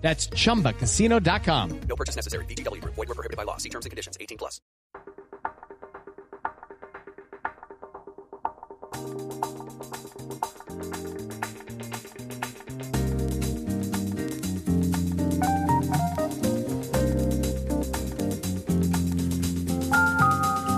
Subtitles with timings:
[0.00, 1.80] That's ChumbaCasino.com.
[1.82, 2.44] No purchase necessary.
[2.46, 2.94] VGW Group.
[2.94, 3.58] Void were prohibited by law.
[3.58, 4.16] See terms and conditions.
[4.18, 4.60] 18 plus.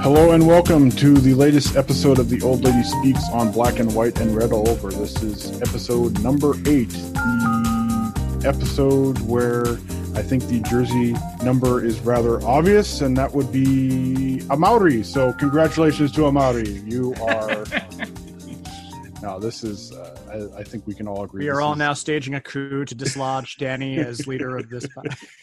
[0.03, 3.95] Hello and welcome to the latest episode of The Old Lady Speaks on Black and
[3.95, 4.91] White and Read All Over.
[4.91, 7.42] This is episode number eight, the
[8.45, 9.67] episode where
[10.15, 15.05] I think the jersey number is rather obvious, and that would be Amauri.
[15.05, 16.91] So, congratulations to Amauri.
[16.91, 17.65] You are.
[19.23, 19.93] no, this is.
[19.93, 21.45] Uh, I, I, think we can all agree.
[21.45, 24.87] We are all is, now staging a coup to dislodge Danny as leader of this.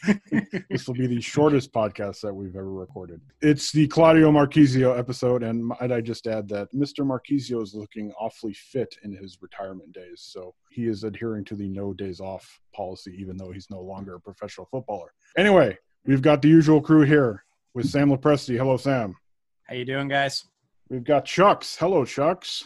[0.70, 3.22] this will be the shortest podcast that we've ever recorded.
[3.42, 7.06] It's the Claudio Marchisio episode, and might I just add that Mr.
[7.06, 10.28] Marchisio is looking awfully fit in his retirement days.
[10.30, 14.16] So he is adhering to the no days off policy, even though he's no longer
[14.16, 15.14] a professional footballer.
[15.38, 18.58] Anyway, we've got the usual crew here with Sam Lopresti.
[18.58, 19.16] Hello, Sam.
[19.64, 20.44] How you doing, guys?
[20.90, 21.78] We've got Chucks.
[21.78, 22.66] Hello, Chucks.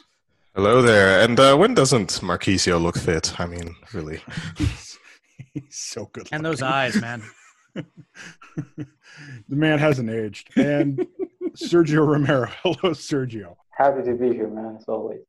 [0.55, 1.21] Hello there.
[1.21, 3.39] And uh, when doesn't Marchisio look fit?
[3.39, 4.21] I mean, really.
[4.57, 4.99] he's,
[5.51, 6.29] he's so good.
[6.31, 7.23] And those eyes, man.
[7.73, 8.85] the
[9.49, 10.55] man hasn't aged.
[10.55, 11.07] And
[11.55, 12.51] Sergio Romero.
[12.61, 13.55] Hello, Sergio.
[13.71, 15.21] Happy to be here, man, as always.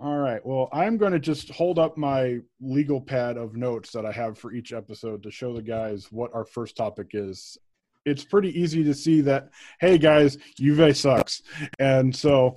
[0.00, 0.44] All right.
[0.44, 4.36] Well, I'm going to just hold up my legal pad of notes that I have
[4.36, 7.56] for each episode to show the guys what our first topic is.
[8.04, 11.42] It's pretty easy to see that, hey, guys, Juve sucks.
[11.78, 12.56] And so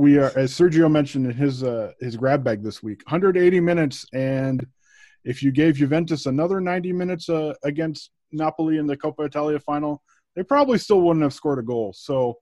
[0.00, 4.06] we are, as Sergio mentioned in his uh, his grab bag this week, 180 minutes,
[4.14, 4.66] and
[5.24, 10.02] if you gave Juventus another 90 minutes uh, against Napoli in the Coppa Italia final,
[10.34, 11.92] they probably still wouldn't have scored a goal.
[11.92, 12.38] So,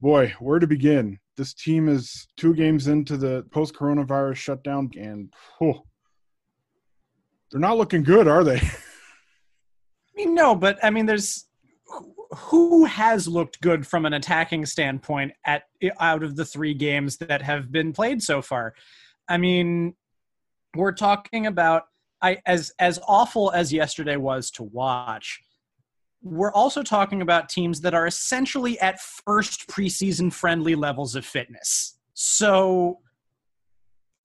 [0.00, 1.18] boy, where to begin?
[1.36, 5.82] This team is two games into the post-coronavirus shutdown, and oh,
[7.50, 8.58] they're not looking good, are they?
[8.60, 11.48] I mean, no, but I mean, there's
[12.32, 15.64] who has looked good from an attacking standpoint at
[15.98, 18.74] out of the three games that have been played so far.
[19.28, 19.94] I mean,
[20.76, 21.84] we're talking about
[22.22, 25.40] I as as awful as yesterday was to watch.
[26.22, 31.98] We're also talking about teams that are essentially at first preseason friendly levels of fitness.
[32.12, 32.98] So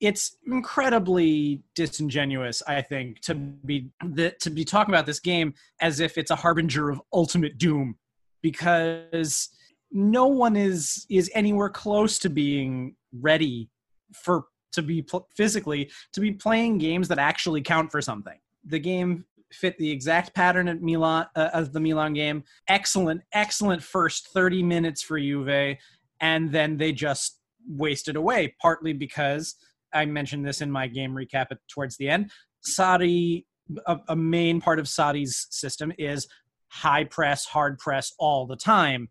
[0.00, 6.00] it's incredibly disingenuous i think to be the, to be talking about this game as
[6.00, 7.96] if it's a harbinger of ultimate doom
[8.42, 9.50] because
[9.90, 13.68] no one is is anywhere close to being ready
[14.12, 18.38] for to be pl- physically to be playing games that actually count for something.
[18.64, 22.44] The game fit the exact pattern at Milan uh, of the Milan game.
[22.68, 25.78] Excellent excellent first 30 minutes for Juve
[26.20, 29.56] and then they just wasted away partly because
[29.96, 32.30] I mentioned this in my game recap at, towards the end.
[32.66, 33.44] Sarri,
[33.86, 36.26] a, a main part of Sarri's system is
[36.68, 39.08] high press, hard press all the time.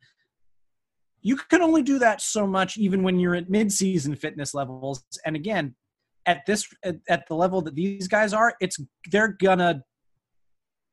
[1.21, 5.03] You can only do that so much, even when you're at mid-season fitness levels.
[5.25, 5.75] And again,
[6.25, 8.79] at this at, at the level that these guys are, it's
[9.11, 9.83] they're gonna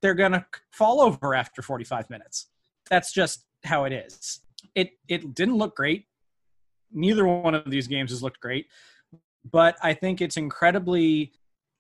[0.01, 2.49] they're gonna fall over after 45 minutes.
[2.91, 4.41] That's just how it is.
[4.75, 6.07] It it didn't look great.
[6.93, 8.67] Neither one of these games has looked great,
[9.51, 11.33] but I think it's incredibly.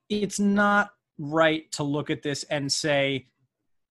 [0.09, 3.27] It's not right to look at this and say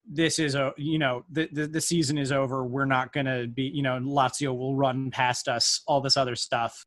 [0.08, 3.46] this is a you know the, the, the season is over we're not going to
[3.46, 6.84] be you know lazio will run past us all this other stuff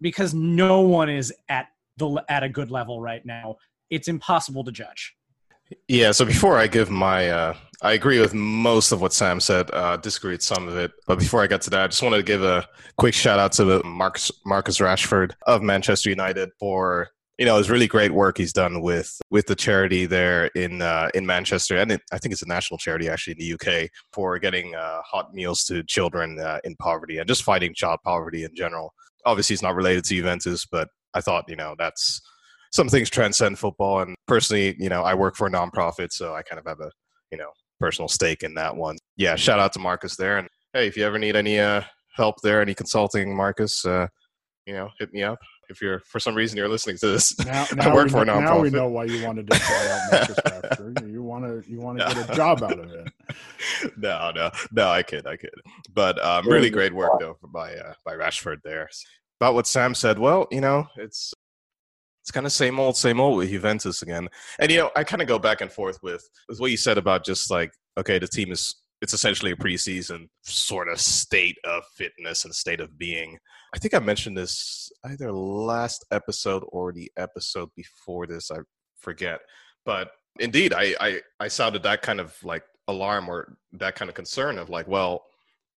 [0.00, 3.56] because no one is at the at a good level right now
[3.88, 5.16] it's impossible to judge
[5.88, 9.70] yeah so before i give my uh i agree with most of what sam said
[9.72, 12.16] uh disagree with some of it but before i get to that i just wanted
[12.16, 12.66] to give a
[12.98, 17.86] quick shout out to marcus marcus rashford of manchester united for you know, his really
[17.86, 22.02] great work he's done with with the charity there in uh, in Manchester, and it,
[22.12, 25.64] I think it's a national charity actually in the UK for getting uh, hot meals
[25.64, 28.92] to children uh, in poverty and just fighting child poverty in general.
[29.24, 32.20] Obviously, it's not related to Juventus, but I thought you know that's
[32.70, 34.00] some things transcend football.
[34.00, 36.90] And personally, you know, I work for a nonprofit, so I kind of have a
[37.30, 38.96] you know personal stake in that one.
[39.16, 41.82] Yeah, shout out to Marcus there, and hey, if you ever need any uh,
[42.16, 44.06] help there, any consulting, Marcus, uh,
[44.66, 45.38] you know, hit me up
[45.70, 47.38] if you're for some reason you're listening to this.
[47.38, 48.44] Now, now I work we, for a nonprofit.
[48.44, 51.12] Now we know why you wanted to try out Marcus Rashford.
[51.12, 53.12] You want to you want to get a job out of it.
[53.96, 54.88] no, no, no.
[54.88, 55.50] I kid, I kid.
[55.94, 58.88] But um, really great work though by uh, by Rashford there.
[59.40, 60.18] About what Sam said.
[60.18, 61.32] Well, you know, it's
[62.30, 64.28] it's kind of same old, same old with Juventus again.
[64.60, 66.96] And you know, I kind of go back and forth with with what you said
[66.96, 71.82] about just like okay, the team is it's essentially a preseason sort of state of
[71.96, 73.36] fitness and state of being.
[73.74, 78.52] I think I mentioned this either last episode or the episode before this.
[78.52, 78.58] I
[78.96, 79.40] forget,
[79.84, 84.14] but indeed, I I, I sounded that kind of like alarm or that kind of
[84.14, 85.24] concern of like, well,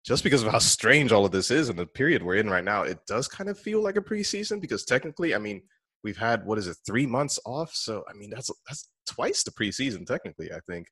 [0.04, 2.64] just because of how strange all of this is in the period we're in right
[2.64, 5.62] now, it does kind of feel like a preseason because technically, I mean,
[6.04, 7.74] we've had what is it, three months off?
[7.74, 10.52] So I mean, that's that's twice the preseason technically.
[10.52, 10.88] I think.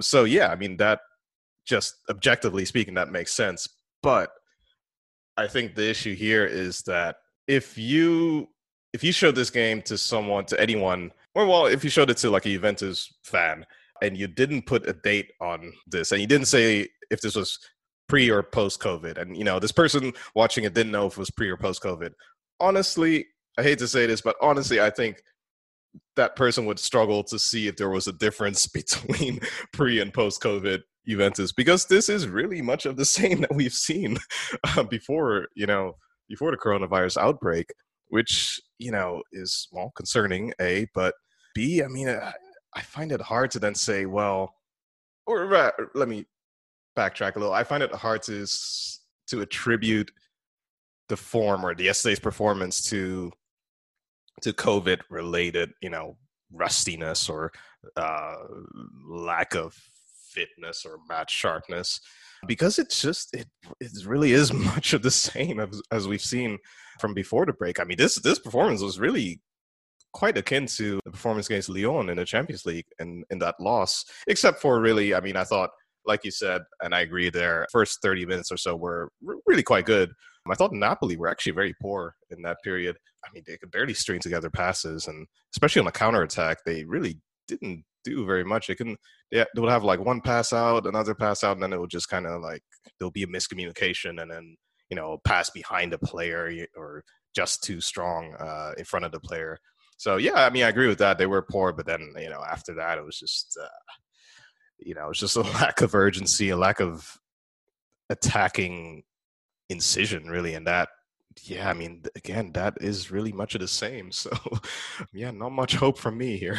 [0.00, 1.00] So yeah, I mean that
[1.64, 3.68] just objectively speaking, that makes sense.
[4.02, 4.30] But
[5.36, 7.16] I think the issue here is that
[7.46, 8.48] if you
[8.92, 12.18] if you showed this game to someone to anyone, or well, if you showed it
[12.18, 13.64] to like a Juventus fan
[14.02, 17.58] and you didn't put a date on this and you didn't say if this was
[18.08, 21.18] pre or post COVID, and you know this person watching it didn't know if it
[21.18, 22.12] was pre or post COVID.
[22.60, 23.26] Honestly,
[23.58, 25.22] I hate to say this, but honestly, I think
[26.16, 29.40] that person would struggle to see if there was a difference between
[29.72, 33.72] pre and post COVID Juventus because this is really much of the same that we've
[33.72, 34.18] seen
[34.64, 35.96] uh, before, you know,
[36.28, 37.66] before the coronavirus outbreak,
[38.08, 41.14] which, you know, is, well, concerning, A, but
[41.54, 44.54] B, I mean, I, find it hard to then say, well,
[45.26, 46.24] or uh, let me
[46.96, 47.54] backtrack a little.
[47.54, 48.46] I find it hard to,
[49.28, 50.10] to attribute
[51.08, 53.30] the form or the yesterday's performance to
[54.40, 56.16] to COVID related, you know,
[56.52, 57.52] rustiness or
[57.96, 58.34] uh,
[59.08, 59.76] lack of
[60.30, 62.00] fitness or match sharpness
[62.46, 63.46] because it's just it
[63.80, 66.58] it really is much of the same as, as we've seen
[67.00, 67.80] from before the break.
[67.80, 69.40] I mean, this this performance was really
[70.12, 74.04] quite akin to the performance against Lyon in the Champions League and in that loss,
[74.26, 75.70] except for really, I mean, I thought,
[76.04, 79.10] like you said, and I agree there, first 30 minutes or so were
[79.46, 80.12] really quite good.
[80.50, 82.96] I thought Napoli were actually very poor in that period.
[83.24, 86.84] I mean, they could barely string together passes, and especially on the counter attack, they
[86.84, 88.68] really didn't do very much.
[88.68, 88.96] It can
[89.30, 91.90] they, they would have like one pass out, another pass out, and then it would
[91.90, 92.62] just kind of like
[92.98, 94.56] there'll be a miscommunication, and then
[94.90, 99.20] you know pass behind a player or just too strong uh, in front of the
[99.20, 99.58] player.
[99.96, 101.18] So yeah, I mean I agree with that.
[101.18, 103.92] They were poor, but then you know after that it was just uh,
[104.78, 107.16] you know it's just a lack of urgency, a lack of
[108.10, 109.04] attacking
[109.72, 110.88] incision really, and that
[111.44, 114.10] yeah, I mean, again, that is really much of the same.
[114.22, 114.30] So,
[115.12, 116.58] yeah, not much hope for me here.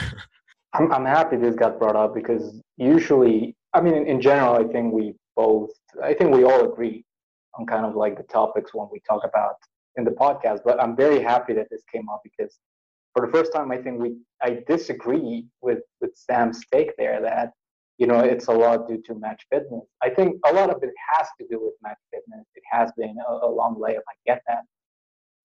[0.74, 4.64] I'm, I'm happy this got brought up because usually, I mean, in, in general, I
[4.72, 5.70] think we both,
[6.04, 7.06] I think we all agree
[7.56, 9.56] on kind of like the topics when we talk about
[9.96, 10.62] in the podcast.
[10.66, 12.58] But I'm very happy that this came up because
[13.14, 17.54] for the first time, I think we, I disagree with with Sam's take there that
[17.98, 19.86] you know it's a lot due to match fitness.
[20.02, 22.46] I think a lot of it has to do with match fitness.
[22.56, 24.06] It has been a, a long layup.
[24.10, 24.64] I get that,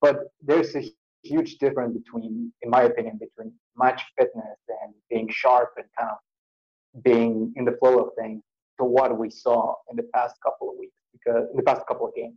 [0.00, 0.84] but there's a
[1.22, 7.02] huge difference between, in my opinion, between match fitness and being sharp and kind of
[7.02, 8.42] being in the flow of things
[8.78, 12.06] to what we saw in the past couple of weeks, because in the past couple
[12.06, 12.36] of games.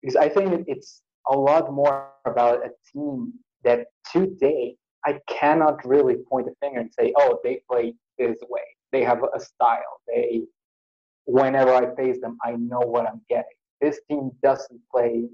[0.00, 3.32] Because I think it's a lot more about a team
[3.64, 8.62] that today I cannot really point a finger and say, oh, they play this way.
[8.92, 10.00] They have a style.
[10.06, 10.42] They,
[11.24, 13.44] whenever I face them, I know what I'm getting.
[13.80, 15.24] This team doesn't play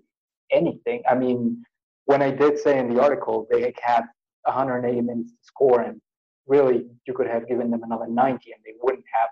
[0.51, 1.03] anything.
[1.11, 1.63] I mean,
[2.07, 4.05] when I did say in the article they had
[4.45, 6.01] 180 minutes to score, and
[6.47, 9.29] really you could have given them another 90 and they wouldn't have.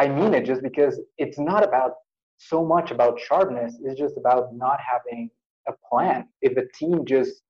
[0.00, 1.92] I mean it just because it's not about
[2.38, 5.28] so much about sharpness, it's just about not having
[5.68, 6.26] a plan.
[6.40, 7.42] If a team just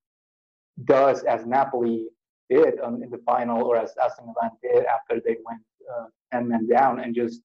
[0.85, 2.07] does as Napoli
[2.49, 5.61] did um, in the final, or as AC Milan did after they went
[5.93, 7.41] uh, 10 men down, and just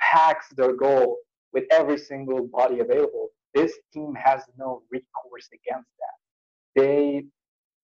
[0.00, 1.18] packs their goal
[1.52, 6.80] with every single body available, this team has no recourse against that.
[6.80, 7.24] They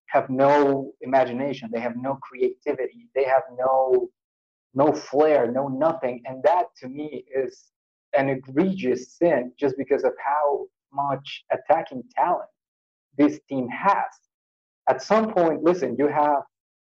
[0.09, 1.71] have no imagination.
[1.73, 3.09] They have no creativity.
[3.15, 4.09] They have no
[4.75, 6.23] no flair, no nothing.
[6.27, 7.73] And that to me is
[8.17, 12.49] an egregious sin just because of how much attacking talent
[13.17, 14.05] this team has.
[14.89, 16.43] At some point, listen, you have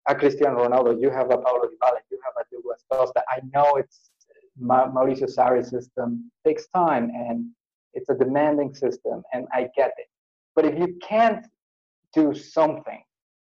[0.08, 3.22] a Cristiano Ronaldo, you have a Paulo Dybala, you have a Douglas Costa.
[3.28, 4.10] I know it's
[4.60, 7.50] Mauricio Sarri's system takes time and
[7.94, 10.08] it's a demanding system, and I get it.
[10.54, 11.46] But if you can't
[12.12, 13.02] do something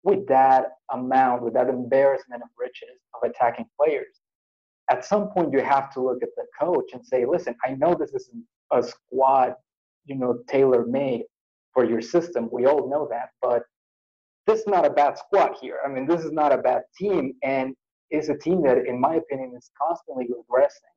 [0.04, 4.20] with that amount, with that embarrassment of riches of attacking players,
[4.92, 7.96] at some point you have to look at the coach and say, listen, I know
[7.96, 9.56] this isn't a squad,
[10.06, 11.24] you know, tailor made
[11.74, 12.50] for your system.
[12.52, 13.64] We all know that, but
[14.54, 15.80] this is not a bad squad here.
[15.84, 17.76] I mean, this is not a bad team, and
[18.12, 20.94] it's a team that, in my opinion, is constantly regressing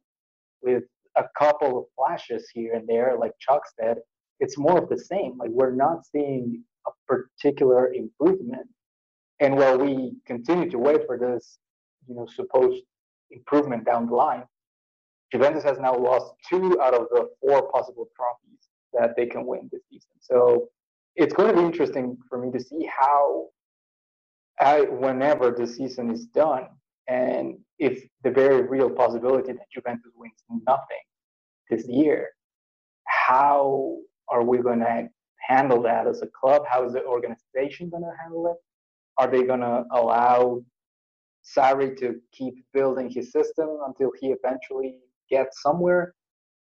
[0.62, 0.84] with
[1.16, 3.96] a couple of flashes here and there, like Chuck said.
[4.40, 5.38] It's more of the same.
[5.38, 8.66] Like we're not seeing a particular improvement.
[9.40, 11.58] And while we continue to wait for this,
[12.06, 12.82] you know, supposed
[13.30, 14.44] improvement down the line,
[15.32, 19.70] Juventus has now lost two out of the four possible trophies that they can win
[19.72, 20.10] this season.
[20.20, 20.68] So
[21.16, 23.46] it's going to be interesting for me to see how,
[24.60, 26.66] I, whenever the season is done,
[27.08, 31.04] and if the very real possibility that Juventus wins nothing
[31.70, 32.28] this year,
[33.06, 33.96] how
[34.28, 35.08] are we going to
[35.48, 36.62] handle that as a club?
[36.68, 38.56] How is the organization going to handle it?
[39.18, 40.62] Are they going to allow
[41.56, 44.98] Sarri to keep building his system until he eventually
[45.30, 46.14] gets somewhere?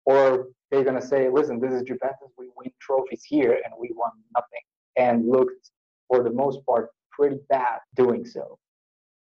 [0.06, 3.92] Or are going to say, listen, this is Juventus, we win trophies here and we
[3.96, 4.62] won nothing,
[4.98, 5.72] and looked
[6.08, 8.58] for the most part pretty bad doing so.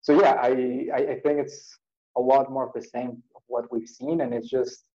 [0.01, 1.77] So yeah, I, I, think it's
[2.17, 4.85] a lot more of the same of what we've seen, and it's just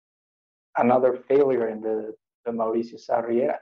[0.79, 2.15] another failure in the,
[2.47, 3.59] the Mauricio Sarri era.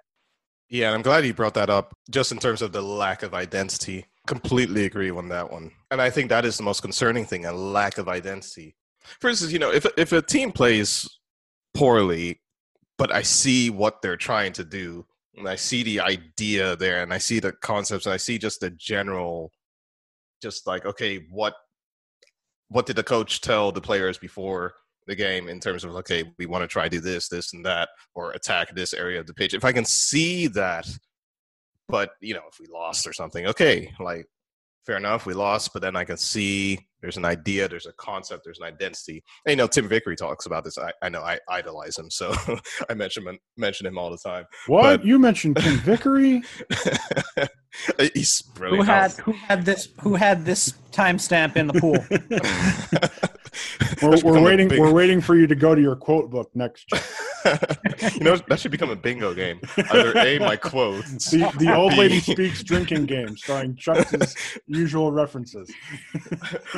[0.68, 3.34] Yeah, and I'm glad you brought that up just in terms of the lack of
[3.34, 4.06] identity.
[4.26, 5.72] Completely agree on that one.
[5.90, 8.76] And I think that is the most concerning thing a lack of identity.
[9.20, 11.08] For instance, you know, if, if a team plays
[11.74, 12.40] poorly,
[13.02, 15.04] but I see what they're trying to do,
[15.36, 18.60] and I see the idea there, and I see the concepts, and I see just
[18.60, 19.50] the general,
[20.40, 21.54] just like, okay, what
[22.68, 24.74] what did the coach tell the players before
[25.08, 27.88] the game in terms of okay, we want to try do this, this, and that,
[28.14, 29.52] or attack this area of the pitch.
[29.52, 30.88] If I can see that,
[31.88, 34.28] but you know, if we lost or something, okay, like
[34.86, 38.42] fair enough, we lost, but then I can see there's an idea, there's a concept,
[38.44, 39.22] there's an identity.
[39.44, 40.78] And, you know, Tim Vickery talks about this.
[40.78, 42.32] I, I know I idolize him, so
[42.90, 44.44] I mention him, mention him all the time.
[44.68, 46.42] What but, you mentioned Tim Vickery?
[47.98, 48.86] Uh, he's brilliant.
[48.86, 51.96] Who had who had this who had this timestamp in the pool?
[54.02, 54.68] we're, we're waiting.
[54.68, 54.78] Big...
[54.78, 56.92] We're waiting for you to go to your quote book next.
[58.14, 59.60] you know that should become a bingo game.
[59.76, 61.30] Either a my quotes.
[61.30, 64.34] The, the old lady speaks drinking game, starring Chuck's
[64.66, 65.70] usual references.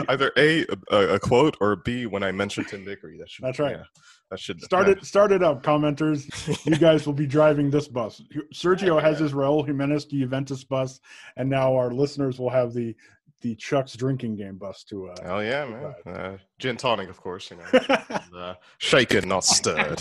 [0.09, 3.19] Either a, a, a quote or b when I mention Tim Vickery.
[3.19, 3.45] That should.
[3.45, 3.77] That's right.
[3.77, 3.85] Yeah,
[4.31, 4.95] that should start yeah.
[4.95, 5.05] it.
[5.05, 6.31] Start it up, commenters.
[6.65, 8.23] You guys will be driving this bus.
[8.55, 11.01] Sergio has his Raul Jimenez to Juventus bus,
[11.37, 12.95] and now our listeners will have the
[13.45, 15.11] the Chuck's drinking game bus to.
[15.11, 16.15] Uh, oh yeah, man!
[16.15, 17.51] Uh, gin tonic, of course.
[17.51, 17.65] You know,
[18.09, 20.01] and, uh, shaken, not stirred.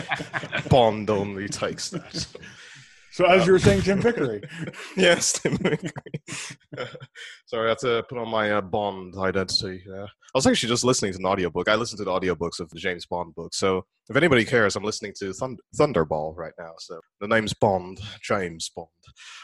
[0.70, 2.26] Bond only takes that.
[3.12, 4.40] So, as um, you were saying, Tim Vickery.
[4.96, 5.90] yes, Tim Vickery.
[7.46, 9.82] Sorry, I had to put on my uh, Bond identity.
[9.84, 11.68] Yeah I was actually just listening to an audiobook.
[11.68, 13.52] I listen to the audiobooks of the James Bond book.
[13.52, 16.70] So, if anybody cares, I'm listening to Thund- Thunderball right now.
[16.78, 18.88] So, the name's Bond, James Bond.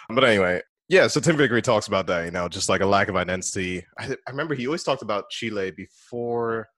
[0.08, 3.08] But anyway, yeah, so Tim Vickery talks about that, you know, just like a lack
[3.08, 3.84] of identity.
[3.98, 6.68] I, I remember he always talked about Chile before,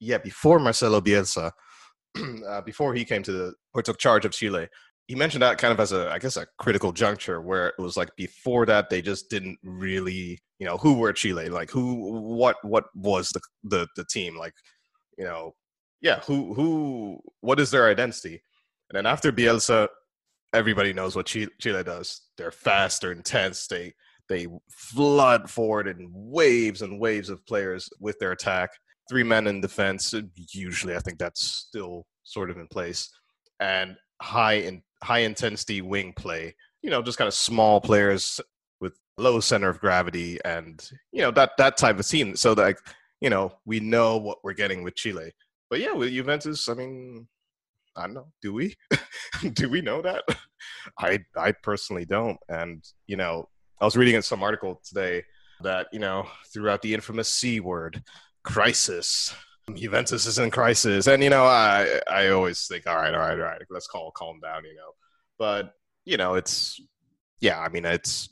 [0.00, 1.52] yeah, before Marcelo Bielsa,
[2.48, 4.68] uh, before he came to the, or took charge of Chile.
[5.06, 7.96] He mentioned that kind of as a, I guess, a critical juncture where it was
[7.96, 12.56] like before that they just didn't really, you know, who were Chile, like who, what,
[12.62, 14.54] what was the the the team, like,
[15.18, 15.54] you know,
[16.00, 18.42] yeah, who who, what is their identity?
[18.88, 19.88] And then after Bielsa,
[20.52, 22.22] everybody knows what Chile, does.
[22.40, 23.92] They're fast, they're intense, they
[24.30, 28.70] they flood forward in waves and waves of players with their attack.
[29.10, 30.14] Three men in defense.
[30.54, 33.10] Usually, I think that's still sort of in place,
[33.58, 36.54] and high in high intensity wing play.
[36.80, 38.40] You know, just kind of small players
[38.80, 40.82] with low center of gravity, and
[41.12, 42.36] you know that that type of team.
[42.36, 42.76] So that
[43.20, 45.32] you know we know what we're getting with Chile.
[45.68, 47.28] But yeah, with Juventus, I mean,
[47.96, 48.28] I don't know.
[48.42, 48.76] Do we?
[49.52, 50.24] do we know that?
[50.98, 52.38] I I personally don't.
[52.48, 53.48] And you know,
[53.80, 55.24] I was reading in some article today
[55.62, 58.02] that you know throughout the infamous C word,
[58.44, 59.34] crisis.
[59.74, 63.38] Juventus is in crisis, and you know, I I always think, all right, all right,
[63.38, 64.92] all right, let's call calm down, you know.
[65.38, 66.80] But you know, it's
[67.40, 68.30] yeah, I mean, it's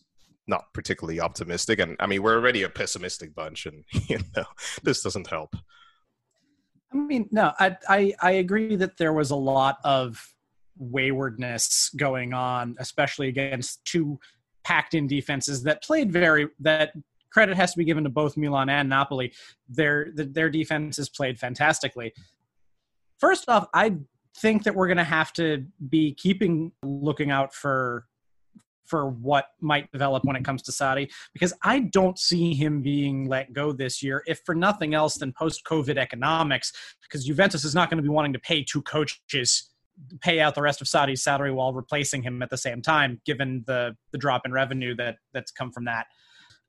[0.49, 4.45] not particularly optimistic, and I mean, we're already a pessimistic bunch, and you know,
[4.83, 5.55] this doesn't help.
[6.93, 10.35] I mean, no, I, I I agree that there was a lot of
[10.79, 14.19] waywardness going on, especially against two
[14.65, 16.93] packed-in defenses that played very that
[17.31, 19.33] credit has to be given to both Milan and Napoli.
[19.69, 22.13] Their their defenses played fantastically.
[23.19, 23.97] First off, I
[24.37, 28.07] think that we're going to have to be keeping looking out for
[28.89, 33.29] for what might develop when it comes to Sarri because I don't see him being
[33.29, 37.75] let go this year, if for nothing else than post COVID economics, because Juventus is
[37.75, 39.71] not going to be wanting to pay two coaches
[40.21, 43.65] pay out the rest of Sarri's salary while replacing him at the same time, given
[43.67, 46.07] the the drop in revenue that that's come from that.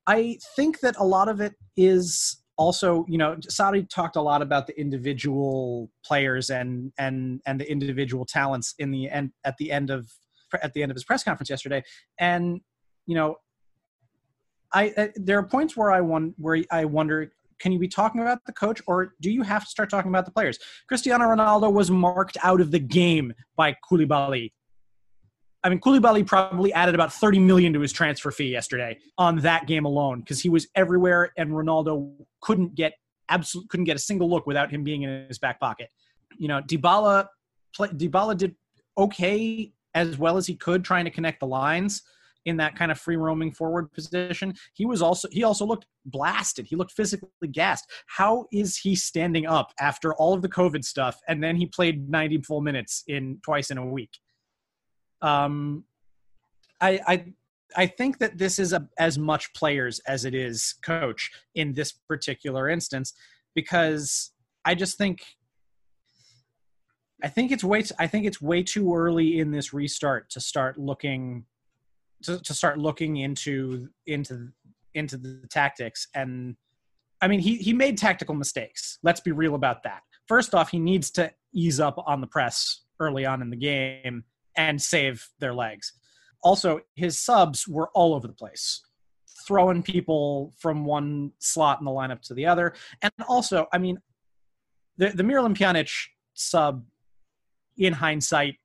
[0.07, 4.41] I think that a lot of it is also, you know, Saudi talked a lot
[4.41, 9.71] about the individual players and and and the individual talents in the end at the
[9.71, 10.09] end of
[10.61, 11.83] at the end of his press conference yesterday,
[12.19, 12.61] and
[13.05, 13.37] you know,
[14.73, 18.21] I, I there are points where I want where I wonder can you be talking
[18.21, 20.57] about the coach or do you have to start talking about the players?
[20.87, 24.53] Cristiano Ronaldo was marked out of the game by Koulibaly.
[25.63, 29.67] I mean, Koulibaly probably added about 30 million to his transfer fee yesterday on that
[29.67, 32.93] game alone because he was everywhere and Ronaldo couldn't get
[33.27, 35.89] absolutely couldn't get a single look without him being in his back pocket.
[36.37, 37.27] You know, Dybala
[37.75, 38.55] play, Dybala did
[38.97, 42.03] okay as well as he could trying to connect the lines
[42.45, 44.53] in that kind of free roaming forward position.
[44.73, 46.65] He was also he also looked blasted.
[46.65, 47.89] He looked physically gassed.
[48.07, 52.09] How is he standing up after all of the COVID stuff and then he played
[52.09, 54.17] 90 full minutes in twice in a week?
[55.21, 55.83] Um
[56.81, 57.25] I I
[57.75, 61.91] I think that this is a, as much players as it is coach in this
[61.91, 63.13] particular instance
[63.53, 64.31] because
[64.65, 65.21] I just think
[67.23, 70.77] I think it's way I think it's way too early in this restart to start
[70.77, 71.45] looking
[72.23, 74.49] to, to start looking into into
[74.93, 76.55] into the tactics and
[77.21, 78.99] I mean he he made tactical mistakes.
[79.03, 80.01] Let's be real about that.
[80.27, 84.23] First off, he needs to ease up on the press early on in the game
[84.55, 85.93] and save their legs.
[86.43, 88.81] Also, his subs were all over the place,
[89.45, 92.73] throwing people from one slot in the lineup to the other.
[93.01, 93.99] And also, I mean,
[94.97, 95.91] the the Miralem Pjanic
[96.33, 96.85] sub
[97.79, 98.57] in hindsight,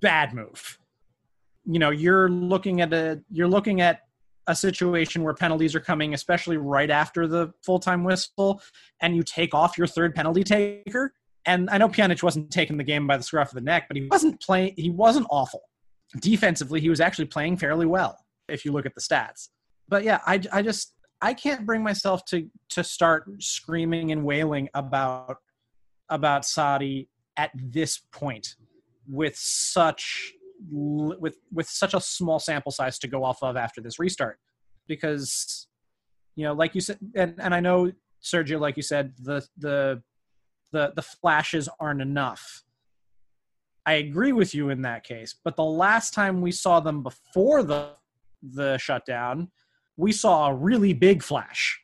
[0.00, 0.78] bad move.
[1.64, 4.00] You know, you're looking at a you're looking at
[4.46, 8.62] a situation where penalties are coming, especially right after the full time whistle,
[9.00, 11.12] and you take off your third penalty taker.
[11.44, 13.96] And I know Pjanic wasn't taking the game by the scruff of the neck, but
[13.96, 14.74] he wasn't playing.
[14.76, 15.62] He wasn't awful
[16.20, 16.80] defensively.
[16.80, 18.16] He was actually playing fairly well
[18.48, 19.48] if you look at the stats.
[19.88, 24.68] But yeah, I, I just I can't bring myself to to start screaming and wailing
[24.74, 25.36] about
[26.08, 28.56] about Sarri at this point
[29.08, 30.32] with such
[30.70, 34.38] with with such a small sample size to go off of after this restart.
[34.86, 35.66] Because
[36.36, 37.92] you know like you said and, and i know
[38.22, 40.02] sergio like you said the the
[40.72, 42.62] the the flashes aren't enough.
[43.84, 47.62] I agree with you in that case but the last time we saw them before
[47.62, 47.90] the
[48.42, 49.50] the shutdown
[49.96, 51.78] we saw a really big flash.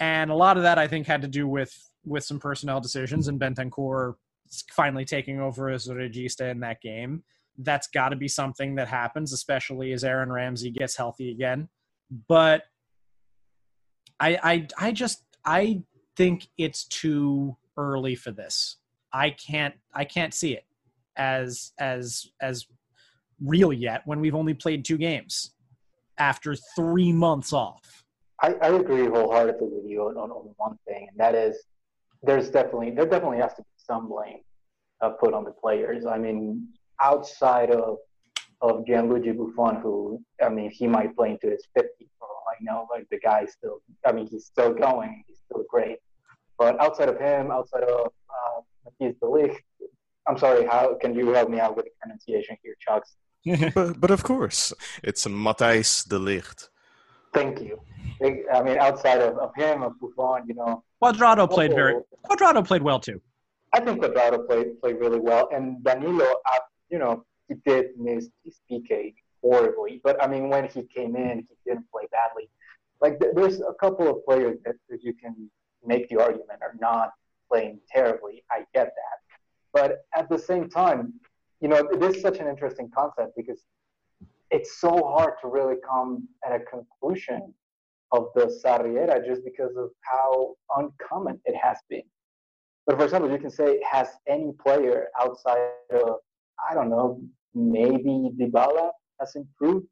[0.00, 3.28] And a lot of that i think had to do with with some personnel decisions
[3.28, 4.14] and Bentancur
[4.74, 7.22] finally taking over as regista in that game.
[7.58, 11.68] That's got to be something that happens, especially as Aaron Ramsey gets healthy again.
[12.28, 12.62] But
[14.20, 15.82] I, I, I just, I
[16.16, 18.76] think it's too early for this.
[19.12, 20.64] I can't, I can't see it
[21.16, 22.66] as, as, as
[23.44, 25.52] real yet when we've only played two games
[26.18, 28.04] after three months off.
[28.40, 31.56] I, I agree wholeheartedly with you on, on, on one thing, and that is
[32.22, 34.40] there's definitely there definitely has to be some blame
[35.00, 36.06] uh, put on the players.
[36.06, 36.68] I mean,
[37.00, 37.98] outside of
[38.60, 42.56] of Gianluigi Buffon, who I mean, he might play into his 50 for all I
[42.60, 42.88] know.
[42.90, 45.22] Like the guy's still, I mean, he's still going.
[45.26, 45.98] He's still great.
[46.58, 49.56] But outside of him, outside of uh, Matthijs de Ligt,
[50.26, 50.66] I'm sorry.
[50.66, 53.14] How can you help me out with the pronunciation here, Chucks?
[53.74, 54.72] but, but of course,
[55.04, 56.68] it's Matthijs de Ligt.
[57.32, 57.80] Thank you.
[58.52, 60.82] I mean, outside of, of him, of Buffon, you know.
[61.00, 61.94] Cuadrado played very.
[62.28, 63.20] Cuadrado played well too.
[63.72, 66.58] I think Cuadrado played played really well, and Danilo, uh,
[66.90, 71.46] you know, he did miss his PK horribly, but I mean, when he came in,
[71.48, 72.48] he didn't play badly.
[73.00, 75.50] Like, th- there's a couple of players that, that you can
[75.84, 77.10] make the argument are not
[77.50, 78.42] playing terribly.
[78.50, 79.38] I get that,
[79.72, 81.14] but at the same time,
[81.60, 83.62] you know, it is such an interesting concept because
[84.50, 87.52] it's so hard to really come at a conclusion
[88.12, 92.02] of the Sarri era just because of how uncommon it has been.
[92.88, 95.58] But for example, you can say, has any player outside
[95.92, 96.16] of,
[96.68, 97.20] I don't know,
[97.54, 99.86] maybe Dybala has improved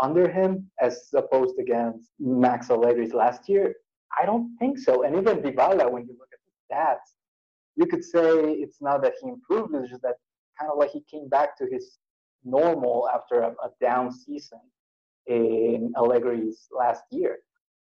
[0.00, 3.74] under him as opposed against Max Allegri's last year?
[4.18, 5.02] I don't think so.
[5.02, 7.16] And even Dybala, when you look at the stats,
[7.76, 10.16] you could say it's not that he improved, it's just that
[10.58, 11.98] kind of like he came back to his
[12.44, 14.60] normal after a, a down season
[15.26, 17.40] in Allegri's last year.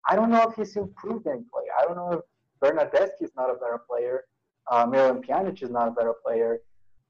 [0.09, 1.63] I don't know if he's improved any play.
[1.77, 2.21] I don't know if
[2.61, 4.23] Bernardeschi is not a better player.
[4.69, 6.59] Uh, Miralem Pjanic is not a better player.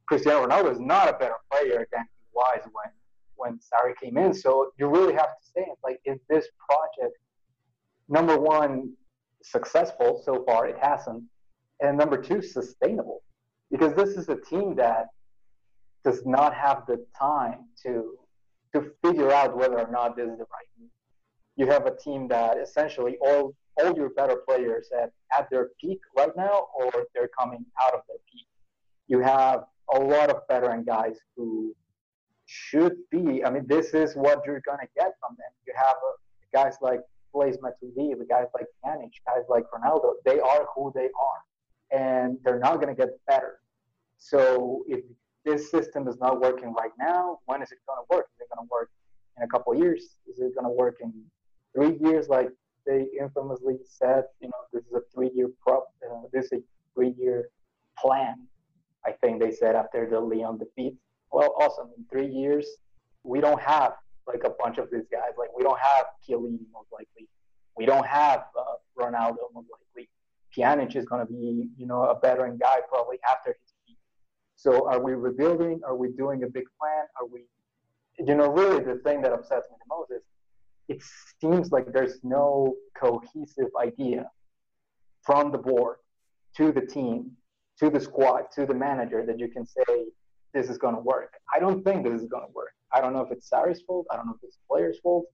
[0.08, 2.92] Cristiano Ronaldo is not a better player than he was when
[3.36, 4.34] when Sarri came in.
[4.34, 7.18] So you really have to say, like, is this project
[8.10, 8.94] number one
[9.44, 10.68] successful so far?
[10.68, 11.24] It hasn't,
[11.82, 13.22] and number two sustainable,
[13.70, 15.08] because this is a team that
[16.04, 18.18] does not have the time to
[18.74, 20.90] to figure out whether or not this is the right move.
[21.56, 26.00] You have a team that essentially all all your better players at, at their peak
[26.16, 28.48] right now or they're coming out of their peak.
[29.08, 29.64] You have
[29.94, 31.76] a lot of veteran guys who
[32.46, 35.52] should be I mean this is what you're gonna get from them.
[35.66, 36.16] You have uh,
[36.54, 37.02] guys like
[37.34, 41.42] Blaise Matuidi, the guys like Pjanic, guys like Ronaldo, they are who they are.
[41.92, 43.60] And they're not gonna get better.
[44.18, 45.02] So if
[45.48, 47.40] this system is not working right now.
[47.46, 48.28] When is it going to work?
[48.36, 48.90] Is it going to work
[49.38, 50.02] in a couple years?
[50.28, 51.14] Is it going to work in
[51.74, 52.50] three years, like
[52.88, 54.24] they infamously said?
[54.40, 55.88] You know, this is a three-year prop.
[56.04, 56.62] Uh, this is a
[56.96, 57.50] three-year
[58.00, 58.48] plan.
[59.06, 60.96] I think they said after the Lyon defeat.
[61.32, 61.90] Well, awesome.
[61.98, 62.68] In three years,
[63.24, 63.94] we don't have
[64.26, 65.32] like a bunch of these guys.
[65.38, 67.28] Like we don't have Chiellini most likely.
[67.78, 70.10] We don't have uh, Ronaldo most likely.
[70.56, 73.78] Pjanic is going to be, you know, a veteran guy probably after his
[74.58, 75.82] so are we rebuilding?
[75.86, 77.06] Are we doing a big plan?
[77.22, 77.46] Are we,
[78.18, 80.24] you know, really the thing that upsets me the most is
[80.88, 81.04] it
[81.42, 84.30] seems like there's no cohesive idea
[85.24, 85.98] from the board
[86.56, 87.32] to the team,
[87.80, 90.06] to the squad, to the manager that you can say
[90.54, 91.34] this is going to work.
[91.54, 92.72] I don't think this is going to work.
[92.94, 94.08] I don't know if it's Sarri's fault.
[94.12, 95.26] I don't know if it's players' fault.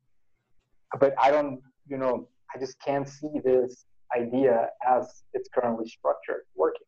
[0.99, 3.85] But I don't, you know, I just can't see this
[4.15, 6.87] idea as it's currently structured working.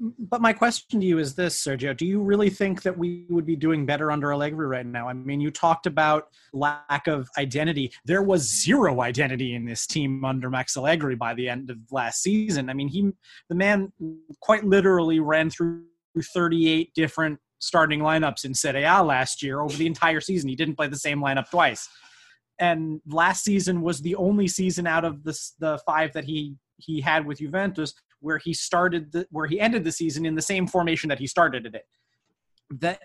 [0.00, 3.46] but my question to you is this, Sergio: Do you really think that we would
[3.46, 5.08] be doing better under Allegri right now?
[5.08, 7.92] I mean, you talked about lack of identity.
[8.04, 12.22] There was zero identity in this team under Max Allegri by the end of last
[12.22, 12.68] season.
[12.68, 13.10] I mean, he,
[13.48, 13.92] the man,
[14.40, 15.84] quite literally ran through
[16.20, 20.48] 38 different starting lineups in Serie A last year over the entire season.
[20.48, 21.88] He didn't play the same lineup twice,
[22.58, 27.00] and last season was the only season out of the the five that he he
[27.00, 27.94] had with Juventus
[28.26, 31.28] where he started the, where he ended the season in the same formation that he
[31.28, 31.86] started it.
[32.80, 32.98] That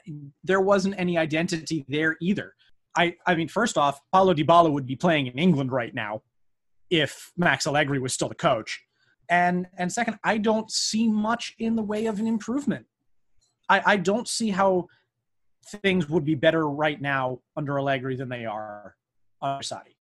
[0.43, 2.55] there wasn't any identity there either.
[2.97, 6.23] I I mean, first off, Paulo Dybala would be playing in England right now
[6.89, 8.81] if Max Allegri was still the coach.
[9.29, 12.87] And and second, I don't see much in the way of an improvement.
[13.69, 14.87] I, I don't see how
[15.83, 18.95] things would be better right now under Allegri than they are
[19.39, 19.95] under Sarri.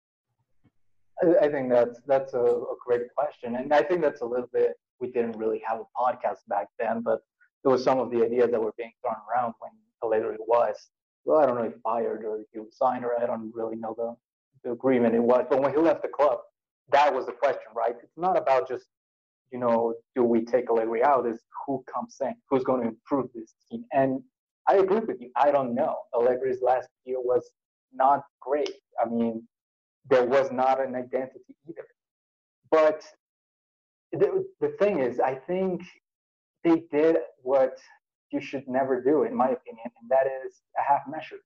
[1.42, 4.72] I think that's that's a, a, great question, and I think that's a little bit
[5.00, 7.20] we didn't really have a podcast back then, but
[7.64, 9.72] there was some of the ideas that were being thrown around when
[10.04, 10.76] Allegri was.
[11.26, 13.76] Well, I don't know if fired or if he was signed, or I don't really
[13.76, 14.16] know the,
[14.64, 15.46] the agreement it was.
[15.50, 16.40] But when he left the club,
[16.92, 17.96] that was the question, right?
[18.02, 18.86] It's not about just,
[19.52, 21.26] you know, do we take Allegri out?
[21.26, 23.84] It's who comes in, who's going to improve this team.
[23.92, 24.22] And
[24.68, 25.32] I agree with you.
[25.36, 25.98] I don't know.
[26.14, 27.50] Allegri's last year was
[27.94, 28.72] not great.
[29.04, 29.44] I mean,
[30.10, 31.86] there was not an identity either.
[32.72, 33.04] But
[34.12, 35.82] the, the thing is, I think
[36.64, 37.78] they did what
[38.32, 41.40] you should never do, in my opinion, and that is a half measure.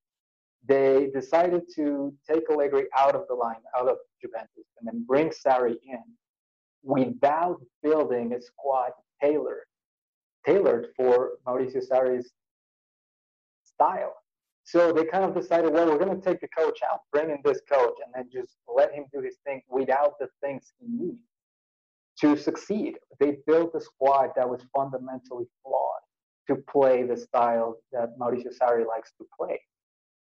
[0.67, 5.30] they decided to take Allegri out of the line, out of Juventus, and then bring
[5.30, 6.04] Sarri in
[6.84, 9.65] without building a squad tailored
[10.45, 12.32] tailored for Mauricio Sarri's
[13.63, 14.13] style.
[14.65, 17.39] So they kind of decided, well, we're going to take the coach out, bring in
[17.43, 21.32] this coach, and then just let him do his thing without the things he needs
[22.21, 22.95] to succeed.
[23.19, 26.02] They built a squad that was fundamentally flawed
[26.47, 29.60] to play the style that Mauricio Sarri likes to play.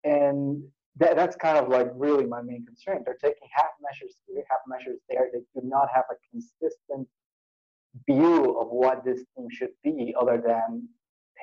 [0.05, 0.63] And
[0.99, 3.03] that, that's kind of like really my main concern.
[3.05, 5.29] They're taking half measures here, half measures there.
[5.33, 7.07] They do not have a consistent
[8.09, 10.89] view of what this team should be other than,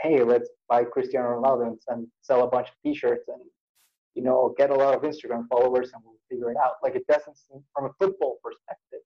[0.02, 3.42] hey, let's buy Cristiano Ronaldo and sell a bunch of t-shirts and,
[4.16, 6.74] you know, get a lot of Instagram followers and we'll figure it out.
[6.82, 9.00] Like it doesn't seem, from a football perspective,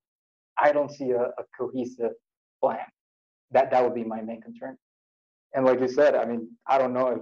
[0.60, 2.12] I don't see a, a cohesive
[2.62, 2.80] plan.
[3.52, 4.78] That, that would be my main concern.
[5.54, 7.22] And like you said, I mean, I don't know if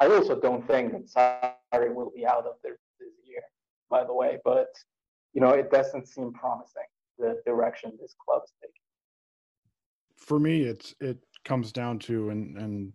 [0.00, 3.42] I also don't think that Sarri will be out of there this year,
[3.88, 4.38] by the way.
[4.44, 4.68] But
[5.32, 6.82] you know, it doesn't seem promising
[7.18, 8.74] the direction this club is taking.
[10.16, 12.92] For me, it's it comes down to and and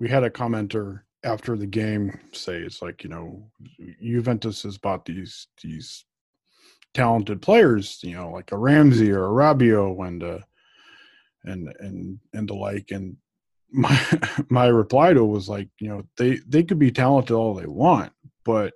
[0.00, 3.50] we had a commenter after the game say it's like you know
[4.02, 6.04] Juventus has bought these these
[6.94, 10.38] talented players, you know, like a Ramsey or a Rabiot and uh,
[11.44, 13.16] and and and the like, and
[13.70, 14.00] my
[14.48, 18.12] my reply to was like, you know, they they could be talented all they want,
[18.44, 18.74] but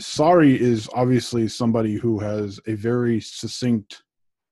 [0.00, 4.02] Sarri is obviously somebody who has a very succinct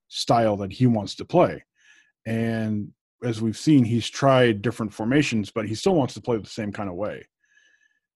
[0.08, 1.64] style that he wants to play.
[2.26, 6.48] And as we've seen, he's tried different formations, but he still wants to play the
[6.48, 7.26] same kind of way.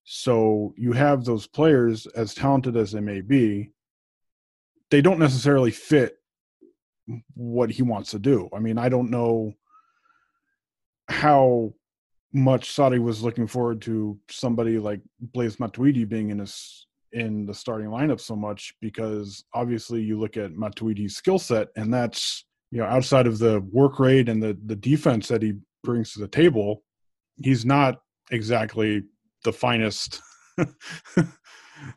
[0.05, 3.71] So you have those players, as talented as they may be,
[4.91, 6.17] they don't necessarily fit
[7.35, 8.49] what he wants to do.
[8.55, 9.53] I mean, I don't know
[11.09, 11.73] how
[12.33, 17.55] much Sarri was looking forward to somebody like Blaise Matuidi being in his in the
[17.55, 22.79] starting lineup so much because obviously you look at Matuidi's skill set and that's you
[22.79, 26.29] know outside of the work rate and the the defense that he brings to the
[26.29, 26.85] table,
[27.43, 28.01] he's not
[28.31, 29.03] exactly
[29.43, 30.21] the finest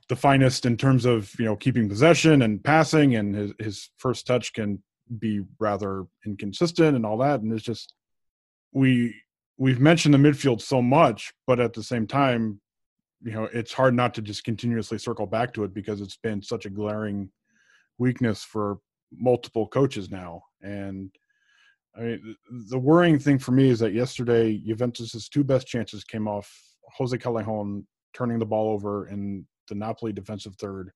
[0.10, 4.28] the finest in terms of you know keeping possession and passing and his his first
[4.28, 4.82] touch can
[5.20, 7.94] be rather inconsistent and all that and it's just
[8.72, 9.16] we
[9.58, 12.60] we've mentioned the midfield so much, but at the same time,
[13.24, 16.42] you know, it's hard not to just continuously circle back to it because it's been
[16.42, 17.30] such a glaring
[17.98, 18.80] weakness for
[19.12, 20.44] multiple coaches now.
[20.62, 21.12] And
[21.96, 22.36] I mean,
[22.70, 26.52] the worrying thing for me is that yesterday Juventus's two best chances came off
[26.98, 30.92] Jose Callejon turning the ball over in the Napoli defensive third,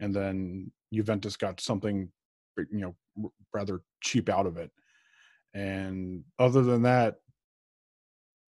[0.00, 2.08] and then Juventus got something,
[2.56, 4.70] you know, rather cheap out of it.
[5.54, 7.16] And other than that,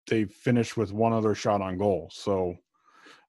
[0.09, 2.11] they finished with one other shot on goal.
[2.13, 2.57] So,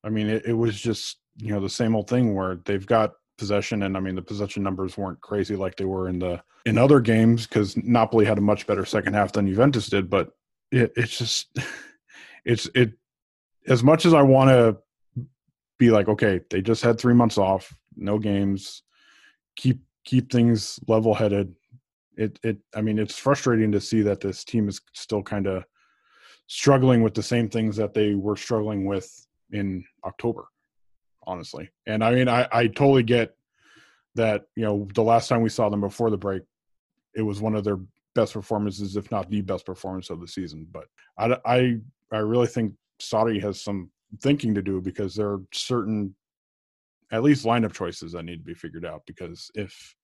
[0.03, 3.13] I mean, it, it was just, you know, the same old thing where they've got
[3.41, 6.77] possession and I mean the possession numbers weren't crazy like they were in the in
[6.77, 10.29] other games because Napoli had a much better second half than Juventus did, but
[10.71, 11.57] it, it's just
[12.45, 12.91] it's it
[13.67, 14.77] as much as I want to
[15.81, 18.83] be like, okay, they just had three months off, no games,
[19.55, 21.53] keep keep things level headed
[22.17, 25.63] it it I mean it's frustrating to see that this team is still kind of
[26.47, 30.45] struggling with the same things that they were struggling with in October,
[31.25, 31.69] honestly.
[31.87, 33.35] And I mean I I totally get
[34.15, 36.43] that you know the last time we saw them before the break,
[37.15, 37.79] it was one of their
[38.13, 40.67] best performances, if not the best performance of the season.
[40.71, 40.85] But
[41.17, 41.77] I I
[42.11, 46.15] I really think Sarri has some thinking to do because there are certain
[47.11, 49.95] at least lineup choices that need to be figured out because if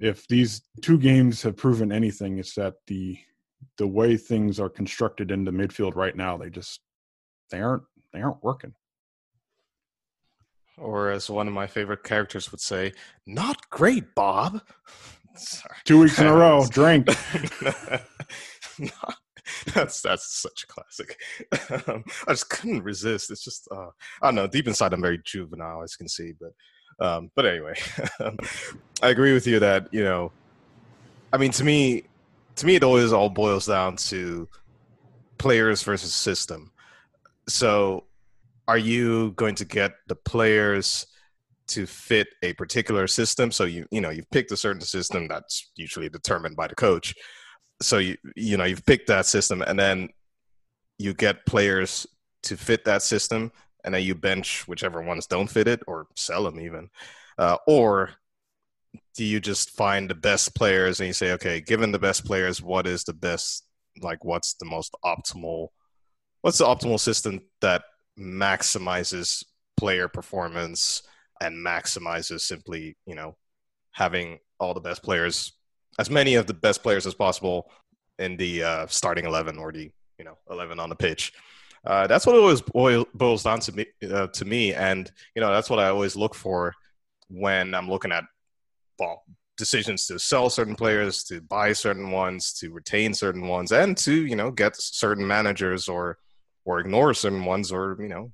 [0.00, 3.18] if these two games have proven anything, it's that the
[3.78, 6.80] the way things are constructed in the midfield right now, they just
[7.50, 8.74] they aren't they aren't working.
[10.76, 12.92] Or as one of my favorite characters would say,
[13.26, 14.60] "Not great, Bob."
[15.36, 15.76] Sorry.
[15.84, 17.08] Two weeks in a row, drink.
[19.74, 21.20] that's that's such a classic.
[21.86, 23.30] Um, I just couldn't resist.
[23.30, 23.88] It's just uh,
[24.22, 24.46] I don't know.
[24.46, 26.52] Deep inside, I'm very juvenile, as you can see, but
[27.04, 27.74] um, but anyway,
[29.02, 30.30] I agree with you that you know,
[31.32, 32.04] I mean, to me,
[32.56, 34.48] to me, it always all boils down to
[35.38, 36.70] players versus system.
[37.48, 38.04] So,
[38.68, 41.06] are you going to get the players
[41.68, 43.50] to fit a particular system?
[43.50, 47.14] So you you know you've picked a certain system that's usually determined by the coach.
[47.86, 50.10] So you you know you've picked that system, and then
[50.98, 52.06] you get players
[52.44, 53.50] to fit that system
[53.84, 56.88] and then you bench whichever ones don't fit it or sell them even.
[57.38, 58.10] Uh, or
[59.16, 62.62] do you just find the best players and you say okay given the best players
[62.62, 63.64] what is the best
[64.00, 65.68] like what's the most optimal
[66.42, 67.82] what's the optimal system that
[68.18, 69.44] maximizes
[69.76, 71.02] player performance
[71.40, 73.36] and maximizes simply, you know,
[73.92, 75.52] having all the best players,
[75.98, 77.70] as many of the best players as possible
[78.18, 81.32] in the uh, starting 11 or the, you know, 11 on the pitch.
[81.86, 84.72] Uh, that's what it always boil, boils down to me, uh, to me.
[84.72, 86.74] And, you know, that's what I always look for
[87.28, 88.24] when I'm looking at
[89.56, 94.26] decisions to sell certain players, to buy certain ones, to retain certain ones, and to,
[94.26, 96.18] you know, get certain managers or,
[96.64, 98.32] or ignore certain ones or, you know,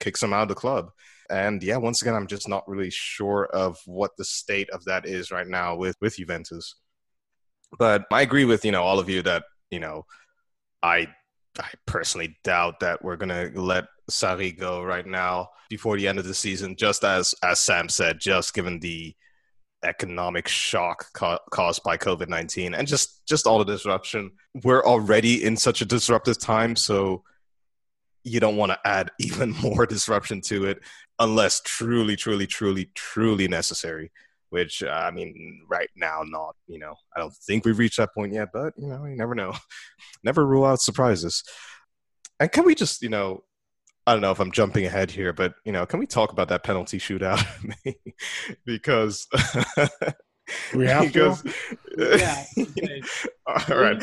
[0.00, 0.90] kick some out of the club.
[1.30, 5.06] And yeah, once again, I'm just not really sure of what the state of that
[5.06, 6.74] is right now with with Juventus.
[7.78, 10.06] But I agree with you know all of you that you know
[10.82, 11.08] I
[11.58, 16.26] I personally doubt that we're gonna let Sarri go right now before the end of
[16.26, 16.76] the season.
[16.76, 19.14] Just as as Sam said, just given the
[19.84, 24.30] economic shock ca- caused by COVID nineteen and just just all the disruption,
[24.64, 26.74] we're already in such a disruptive time.
[26.74, 27.22] So
[28.24, 30.80] you don't want to add even more disruption to it
[31.18, 34.10] unless truly, truly, truly, truly necessary.
[34.50, 36.56] Which uh, I mean, right now, not.
[36.66, 39.34] You know, I don't think we've reached that point yet, but you know, you never
[39.34, 39.54] know.
[40.24, 41.44] never rule out surprises.
[42.40, 43.42] And can we just, you know,
[44.06, 46.48] I don't know if I'm jumping ahead here, but you know, can we talk about
[46.48, 47.44] that penalty shootout?
[48.64, 49.26] because
[50.74, 51.52] we have because, to.
[51.98, 52.44] Yeah.
[53.46, 54.02] all right.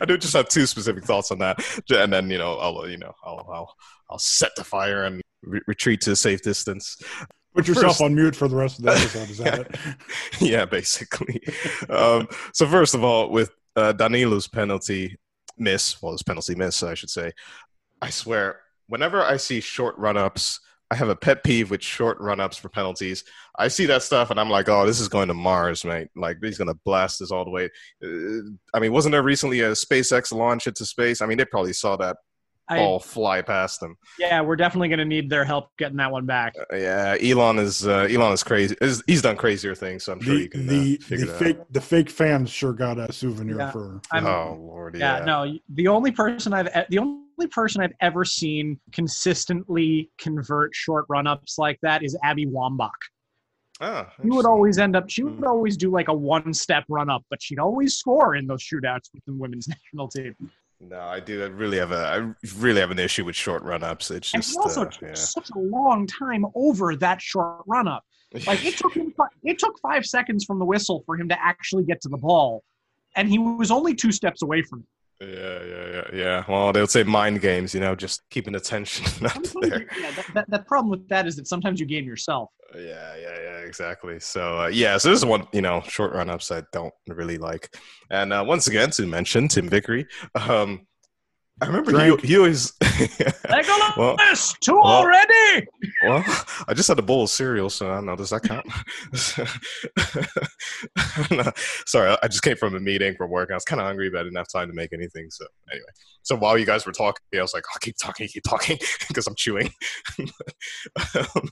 [0.00, 1.58] I do just have two specific thoughts on that,
[1.90, 3.74] and then you know I'll you know I'll I'll,
[4.10, 6.96] I'll set the fire and re- retreat to a safe distance.
[7.54, 9.30] Put yourself First- on mute for the rest of the episode.
[9.30, 9.96] Is that it?
[10.40, 11.42] yeah, basically.
[11.88, 15.18] um, so first of all, with uh, Danilo's penalty
[15.58, 17.32] miss, well, his penalty miss, I should say.
[18.00, 22.56] I swear, whenever I see short run-ups, I have a pet peeve with short run-ups
[22.56, 23.22] for penalties.
[23.56, 26.08] I see that stuff and I'm like, oh, this is going to Mars, mate.
[26.16, 27.68] Like he's going to blast this all the way.
[28.04, 31.20] Uh, I mean, wasn't there recently a SpaceX launch into space?
[31.22, 32.16] I mean, they probably saw that
[32.68, 33.96] I- ball fly past them.
[34.18, 36.54] Yeah, we're definitely going to need their help getting that one back.
[36.72, 38.76] Uh, yeah, Elon is uh, Elon is crazy.
[38.80, 41.32] Is, he's done crazier things, so I'm sure the you can the, uh, figure the
[41.32, 43.70] that fake the fake fans sure got a souvenir Yeah.
[43.72, 44.00] for.
[44.12, 45.24] I'm- Oh lord, Yeah, yeah.
[45.24, 51.58] no, the only person I've the only person I've ever seen consistently convert short run-ups
[51.58, 52.90] like that is Abby Wambach.
[53.80, 57.42] Ah, She would always end up she would always do like a one-step run-up, but
[57.42, 60.34] she'd always score in those shootouts with the women's national team.
[60.80, 61.42] No, I do.
[61.42, 62.34] I really have a.
[62.44, 64.10] I really have an issue with short run-ups.
[64.10, 64.52] It's just.
[64.52, 65.14] he also uh, yeah.
[65.14, 68.04] such a long time over that short run-up.
[68.46, 71.82] Like it took him, it took five seconds from the whistle for him to actually
[71.82, 72.62] get to the ball,
[73.16, 74.86] and he was only two steps away from it.
[75.20, 75.28] Yeah,
[75.62, 76.44] yeah, yeah, yeah.
[76.48, 77.74] Well, they would say mind games.
[77.74, 79.86] You know, just keeping attention up there.
[80.00, 82.50] yeah, that, that, that problem with that is that sometimes you game yourself.
[82.74, 84.18] Yeah, yeah, yeah, exactly.
[84.20, 87.36] So uh, yeah, so this is one you know short run ups I don't really
[87.36, 87.74] like.
[88.10, 90.86] And uh, once again, to mention Tim Vickery, um,
[91.60, 92.20] I remember he, Drink.
[92.22, 92.72] he always.
[92.80, 94.16] Legolas, Well-
[94.62, 95.34] two well- already.
[96.02, 96.24] Well,
[96.68, 98.16] I just had a bowl of cereal, so I don't know.
[98.16, 98.66] Does that count?
[101.86, 103.50] Sorry, I just came from a meeting for work.
[103.50, 105.30] I was kind of hungry, but I didn't have time to make anything.
[105.30, 105.86] So anyway,
[106.22, 109.26] so while you guys were talking, I was like, "I'll keep talking, keep talking," because
[109.26, 109.70] I'm chewing.
[110.18, 111.48] um,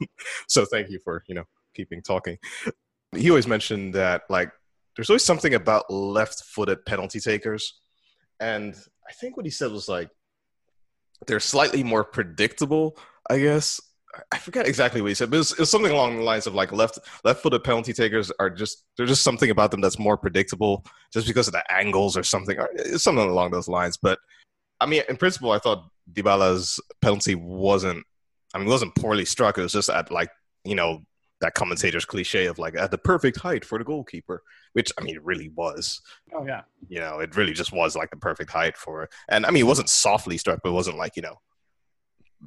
[0.48, 2.38] so thank you for you know keeping talking.
[3.16, 4.51] He always mentioned that like
[4.96, 7.81] there's always something about left-footed penalty takers,
[8.40, 8.74] and
[9.09, 10.11] I think what he said was like
[11.27, 12.96] they're slightly more predictable,
[13.31, 13.81] I guess.
[14.33, 16.55] I forget exactly what he said, but it was, it something along the lines of
[16.55, 20.85] like left left-footed penalty takers are just there's just something about them that's more predictable,
[21.12, 23.97] just because of the angles or something, or it's something along those lines.
[23.97, 24.19] But
[24.81, 28.05] I mean, in principle, I thought Dybala's penalty wasn't.
[28.55, 29.59] I mean, it wasn't poorly struck.
[29.59, 30.31] It was just at like
[30.64, 31.05] you know
[31.41, 35.14] that commentator's cliche of like at the perfect height for the goalkeeper, which I mean,
[35.14, 36.01] it really was
[36.35, 36.62] Oh yeah.
[36.88, 39.11] you know, it really just was like the perfect height for it.
[39.29, 41.41] And I mean, it wasn't softly struck, but it wasn't like, you know,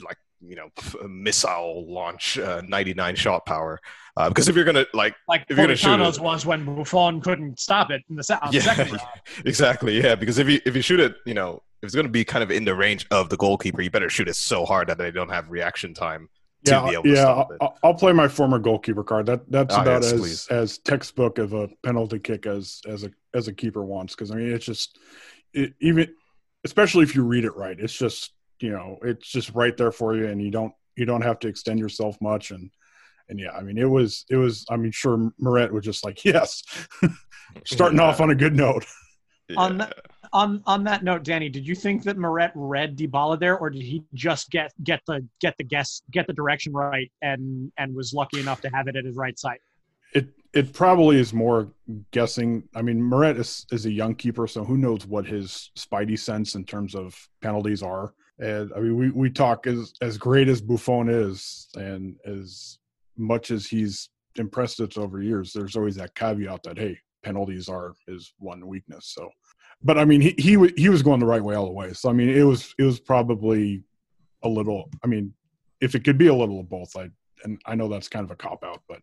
[0.04, 0.70] like, you know,
[1.08, 3.80] missile launch, uh, 99 shot power.
[4.18, 6.24] Uh, because if you're going to, like, Like if you're going to shoot Politano's it,
[6.24, 9.02] was when Buffon couldn't stop it in the, se- on the yeah, second round.
[9.46, 10.02] exactly.
[10.02, 10.16] Yeah.
[10.16, 12.44] Because if you, if you shoot it, you know, if it's going to be kind
[12.44, 15.12] of in the range of the goalkeeper, you better shoot it so hard that they
[15.12, 16.28] don't have reaction time
[16.66, 17.22] to Yeah, be able to yeah.
[17.22, 17.58] stop it.
[17.62, 19.26] I'll, I'll play my former goalkeeper card.
[19.28, 20.48] That that's Ah, about yes, as please.
[20.50, 24.14] as textbook of a penalty kick as as a as a keeper wants.
[24.16, 25.00] Because I mean, it's just
[25.54, 26.14] it, even
[26.64, 30.16] especially if you read it right, it's just you know it's just right there for
[30.16, 32.52] you, and you don't you don't have to extend yourself much.
[32.52, 32.70] And
[33.30, 34.66] and yeah, I mean, it was it was.
[34.70, 36.64] I mean, sure, Meret was just like yes,
[37.66, 38.06] starting Yeah.
[38.06, 38.86] off on a good note.
[39.58, 39.94] On that
[40.32, 43.82] on on that note, Danny, did you think that Meret read Dybala there, or did
[43.82, 48.14] he just get get the get the guess get the direction right and and was
[48.14, 49.60] lucky enough to have it at his right side?
[50.14, 51.68] It it probably is more
[52.12, 52.64] guessing.
[52.74, 56.56] I mean, Meret is is a young keeper, so who knows what his spidey sense
[56.56, 58.14] in terms of penalties are.
[58.42, 62.80] And I mean, we, we talk as as great as Buffon is, and as
[63.16, 67.94] much as he's impressed us over years, there's always that caveat that hey, penalties are
[68.08, 69.14] his one weakness.
[69.16, 69.30] So,
[69.84, 71.94] but I mean, he he he was going the right way all the way.
[71.94, 73.84] So I mean, it was it was probably
[74.44, 74.90] a little.
[75.04, 75.34] I mean,
[75.80, 77.12] if it could be a little of both, I
[77.44, 79.02] and I know that's kind of a cop out, but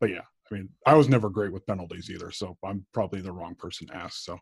[0.00, 3.32] but yeah, I mean, I was never great with penalties either, so I'm probably the
[3.32, 4.22] wrong person to ask.
[4.22, 4.38] So,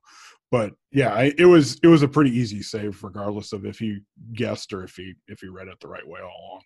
[0.51, 4.01] but yeah, I, it was it was a pretty easy save, regardless of if he
[4.33, 6.63] guessed or if he if he read it the right way all along.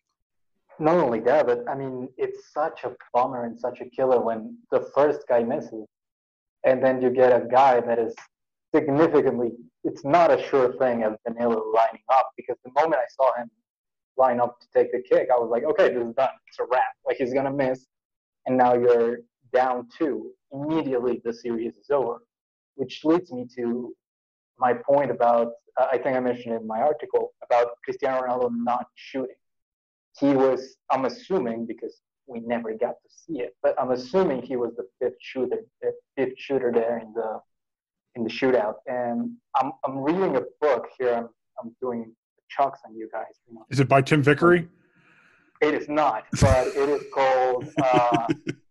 [0.78, 4.57] Not only that, but I mean, it's such a bummer and such a killer when
[4.70, 5.86] the first guy misses,
[6.64, 8.14] and then you get a guy that is
[8.74, 9.53] significantly.
[9.84, 13.51] It's not a sure thing as Danilo lining up because the moment I saw him
[14.16, 16.30] line up to take the kick, I was like, okay, this is done.
[16.49, 16.95] It's a wrap.
[17.07, 17.86] Like he's gonna miss,
[18.47, 19.18] and now you're
[19.55, 20.32] down two.
[20.52, 22.18] Immediately, the series is over,
[22.74, 23.94] which leads me to
[24.59, 25.52] my point about.
[25.80, 29.36] Uh, I think I mentioned in my article about Cristiano Ronaldo not shooting
[30.18, 34.57] he was i'm assuming because we never got to see it but i'm assuming he
[34.57, 37.40] was the fifth shooter the fifth shooter there in the
[38.16, 41.28] in the shootout and i'm, I'm reading a book here i'm,
[41.61, 42.12] I'm doing
[42.48, 43.66] chunks on you guys you know.
[43.70, 44.68] Is it by Tim Vickery?
[45.61, 48.28] it is not but it is called uh,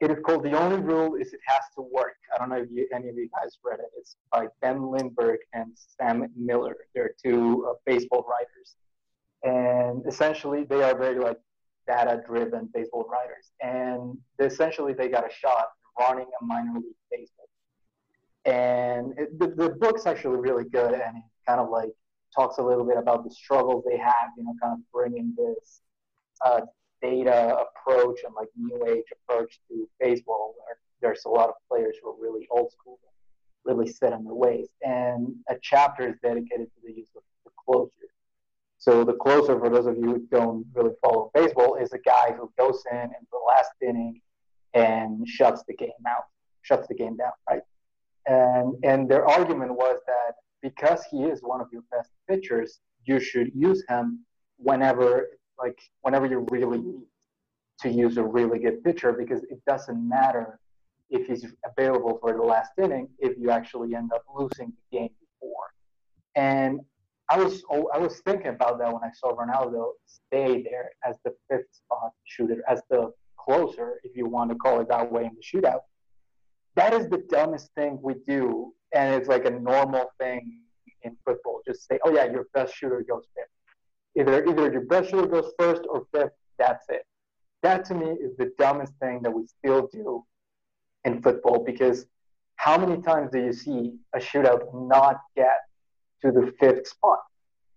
[0.00, 2.16] it is called the only rule is it has to work.
[2.34, 3.90] I don't know if you, any of you guys read it.
[3.96, 6.76] It's by ben lindbergh and sam miller.
[6.94, 8.76] They're two uh, baseball writers.
[9.42, 11.38] And essentially they are very like
[11.86, 13.50] data driven baseball writers.
[13.60, 15.68] And essentially they got a shot
[15.98, 17.48] running a minor league baseball.
[18.44, 21.90] And it, the, the book's actually really good and it kind of like
[22.34, 25.80] talks a little bit about the struggles they have you know kind of bringing this
[26.44, 26.60] uh,
[27.02, 31.96] data approach and like new age approach to baseball where there's a lot of players
[32.02, 32.98] who are really old school
[33.64, 37.50] really set in their ways and a chapter is dedicated to the use of the
[37.64, 38.08] closer.
[38.78, 42.32] so the closer, for those of you who don't really follow baseball, is a guy
[42.36, 44.20] who goes in in the last inning
[44.74, 46.24] and shuts the game out,
[46.62, 47.62] shuts the game down, right?
[48.26, 53.20] And and their argument was that because he is one of your best pitchers, you
[53.20, 54.24] should use him
[54.58, 55.28] whenever,
[55.58, 57.06] like whenever you really need
[57.80, 60.58] to use a really good pitcher, because it doesn't matter
[61.10, 65.10] if he's available for the last inning if you actually end up losing the game
[65.20, 65.72] before.
[66.34, 66.80] And
[67.30, 71.34] I was I was thinking about that when I saw Ronaldo stay there as the
[71.50, 75.32] fifth spot shooter, as the closer, if you want to call it that way, in
[75.34, 75.80] the shootout.
[76.76, 80.60] That is the dumbest thing we do, and it's like a normal thing
[81.02, 81.60] in football.
[81.66, 83.48] Just say, "Oh yeah, your best shooter goes fifth.
[84.18, 86.32] Either either your best shooter goes first or fifth.
[86.58, 87.04] That's it."
[87.62, 90.24] That to me is the dumbest thing that we still do
[91.04, 92.06] in football because
[92.56, 95.60] how many times do you see a shootout not get
[96.22, 97.20] to the fifth spot.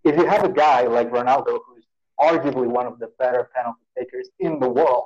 [0.03, 1.85] If you have a guy like Ronaldo, who's
[2.19, 5.05] arguably one of the better penalty takers in the world,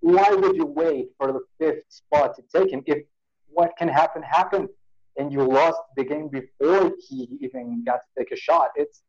[0.00, 3.04] why would you wait for the fifth spot to take him if
[3.48, 4.68] what can happen happened
[5.16, 8.70] and you lost the game before he even got to take a shot?
[8.74, 9.02] It's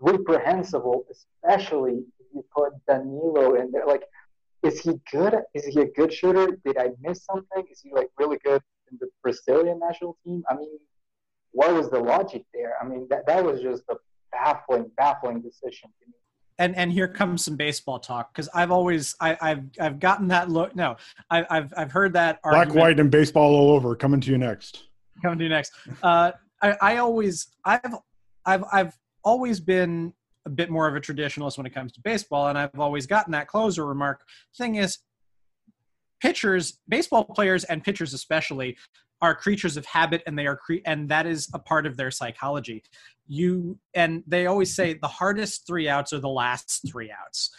[0.00, 3.86] reprehensible, especially if you put Danilo in there.
[3.86, 4.02] Like,
[4.62, 5.34] is he good?
[5.54, 6.58] Is he a good shooter?
[6.64, 7.64] Did I miss something?
[7.70, 10.42] Is he like really good in the Brazilian national team?
[10.50, 10.78] I mean,
[11.52, 12.74] what was the logic there?
[12.80, 13.96] I mean, that, that was just a
[14.32, 16.14] baffling, baffling decision to me.
[16.58, 20.50] and and here comes some baseball talk because I've always I, I've I've gotten that
[20.50, 20.74] look.
[20.76, 20.96] No,
[21.30, 23.94] I, I've I've heard that Black, argument white, and baseball all over.
[23.96, 24.84] Coming to you next.
[25.22, 25.72] coming to you next.
[26.02, 27.94] Uh, I, I always I've
[28.44, 30.12] I've I've always been
[30.46, 33.32] a bit more of a traditionalist when it comes to baseball, and I've always gotten
[33.32, 34.22] that closer remark.
[34.56, 34.98] Thing is,
[36.20, 38.76] pitchers, baseball players, and pitchers especially
[39.20, 42.10] are creatures of habit, and they are cre- and that is a part of their
[42.10, 42.82] psychology.
[43.26, 47.50] You and they always say the hardest three outs are the last three outs.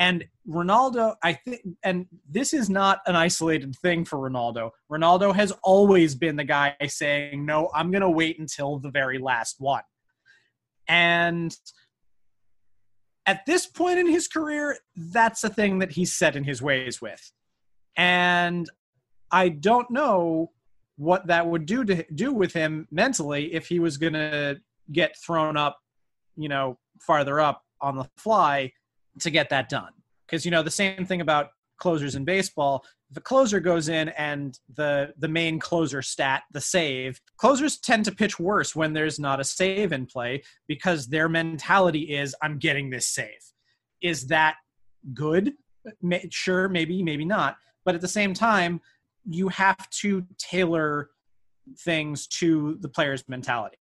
[0.00, 4.70] And Ronaldo, I think, and this is not an isolated thing for Ronaldo.
[4.90, 9.18] Ronaldo has always been the guy saying, No, I'm going to wait until the very
[9.18, 9.82] last one.
[10.88, 11.54] And
[13.26, 17.00] at this point in his career, that's a thing that he's set in his ways
[17.00, 17.32] with.
[17.96, 18.68] And
[19.30, 20.50] I don't know
[20.96, 24.58] what that would do to do with him mentally if he was going to
[24.90, 25.78] get thrown up,
[26.36, 28.72] you know, farther up on the fly
[29.20, 29.92] to get that done.
[30.26, 31.48] Because you know the same thing about
[31.78, 32.84] closers in baseball.
[33.16, 38.12] A closer goes in and the the main closer stat, the save, closers tend to
[38.12, 42.90] pitch worse when there's not a save in play because their mentality is I'm getting
[42.90, 43.40] this save.
[44.02, 44.56] Is that
[45.14, 45.54] good?
[46.30, 47.56] Sure, maybe, maybe not.
[47.84, 48.80] But at the same time,
[49.24, 51.08] you have to tailor
[51.78, 53.78] things to the player's mentality.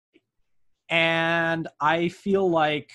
[0.90, 2.90] And I feel like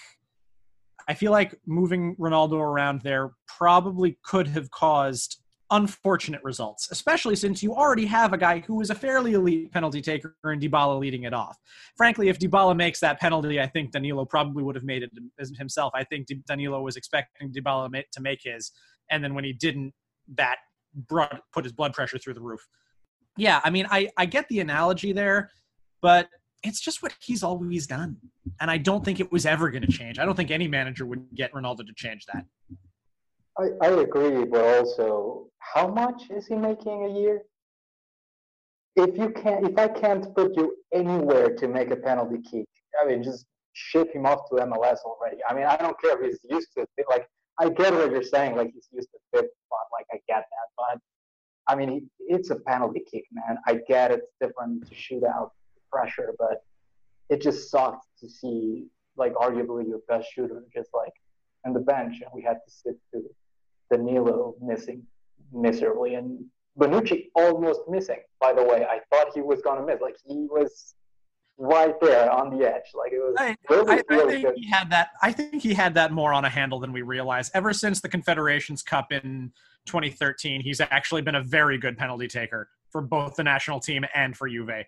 [1.09, 5.41] I feel like moving Ronaldo around there probably could have caused
[5.71, 10.01] unfortunate results, especially since you already have a guy who is a fairly elite penalty
[10.01, 11.57] taker and Dybala leading it off.
[11.97, 15.11] Frankly, if Dybala makes that penalty, I think Danilo probably would have made it
[15.57, 15.91] himself.
[15.95, 18.71] I think Danilo was expecting Dybala to make his,
[19.09, 19.93] and then when he didn't,
[20.35, 20.57] that
[20.93, 22.61] brought put his blood pressure through the roof.
[23.35, 25.49] Yeah, I mean, I I get the analogy there,
[26.03, 26.29] but
[26.63, 28.17] it's just what he's always done.
[28.59, 30.19] And I don't think it was ever going to change.
[30.19, 32.45] I don't think any manager would get Ronaldo to change that.
[33.57, 37.41] I, I agree, but also, how much is he making a year?
[38.95, 42.67] If you can't, if I can't put you anywhere to make a penalty kick,
[43.01, 45.37] I mean, just ship him off to MLS already.
[45.47, 47.05] I mean, I don't care if he's used to it.
[47.09, 47.27] Like,
[47.59, 48.55] I get what you're saying.
[48.55, 49.85] Like, he's used to fifth spot.
[49.93, 50.67] Like, I get that.
[50.77, 50.99] But
[51.67, 53.57] I mean, it's a penalty kick, man.
[53.67, 55.51] I get it's different to shoot out
[55.91, 56.63] pressure, but
[57.29, 58.85] it just sucked to see
[59.17, 61.13] like arguably your best shooter just like
[61.65, 63.29] on the bench, and we had to sit through
[63.91, 65.03] Danilo missing
[65.51, 66.45] miserably and
[66.79, 68.19] Bonucci almost missing.
[68.39, 69.99] By the way, I thought he was gonna miss.
[70.01, 70.95] Like he was
[71.57, 72.83] right there on the edge.
[72.95, 74.55] Like it was I, really, I, I really think good.
[74.57, 75.09] he had that.
[75.21, 77.51] I think he had that more on a handle than we realize.
[77.53, 79.51] Ever since the Confederations Cup in
[79.85, 84.35] 2013, he's actually been a very good penalty taker for both the national team and
[84.35, 84.85] for Juve.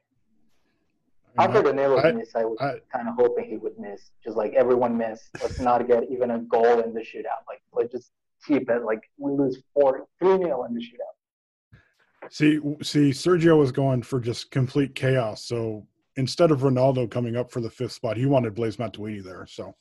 [1.37, 1.77] After mm-hmm.
[1.77, 4.11] Danilo's I- miss, I was kind of hoping he would miss.
[4.23, 5.29] Just like everyone missed.
[5.41, 7.43] Let's not get even a goal in the shootout.
[7.47, 8.11] Like let's just
[8.45, 8.83] keep it.
[8.83, 12.29] Like we lose four, three nil in the shootout.
[12.29, 15.43] See, see, Sergio was going for just complete chaos.
[15.43, 19.45] So instead of Ronaldo coming up for the fifth spot, he wanted Blaise Matuidi there.
[19.47, 19.75] So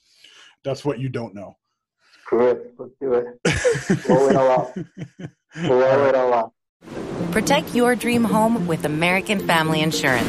[0.65, 1.57] that's what you don't know.
[2.23, 2.75] Screw it.
[2.79, 4.07] Let's do it.
[4.07, 4.75] Blow it all up.
[5.55, 6.55] Blow it all up.
[7.33, 10.29] Protect your dream home with American Family Insurance.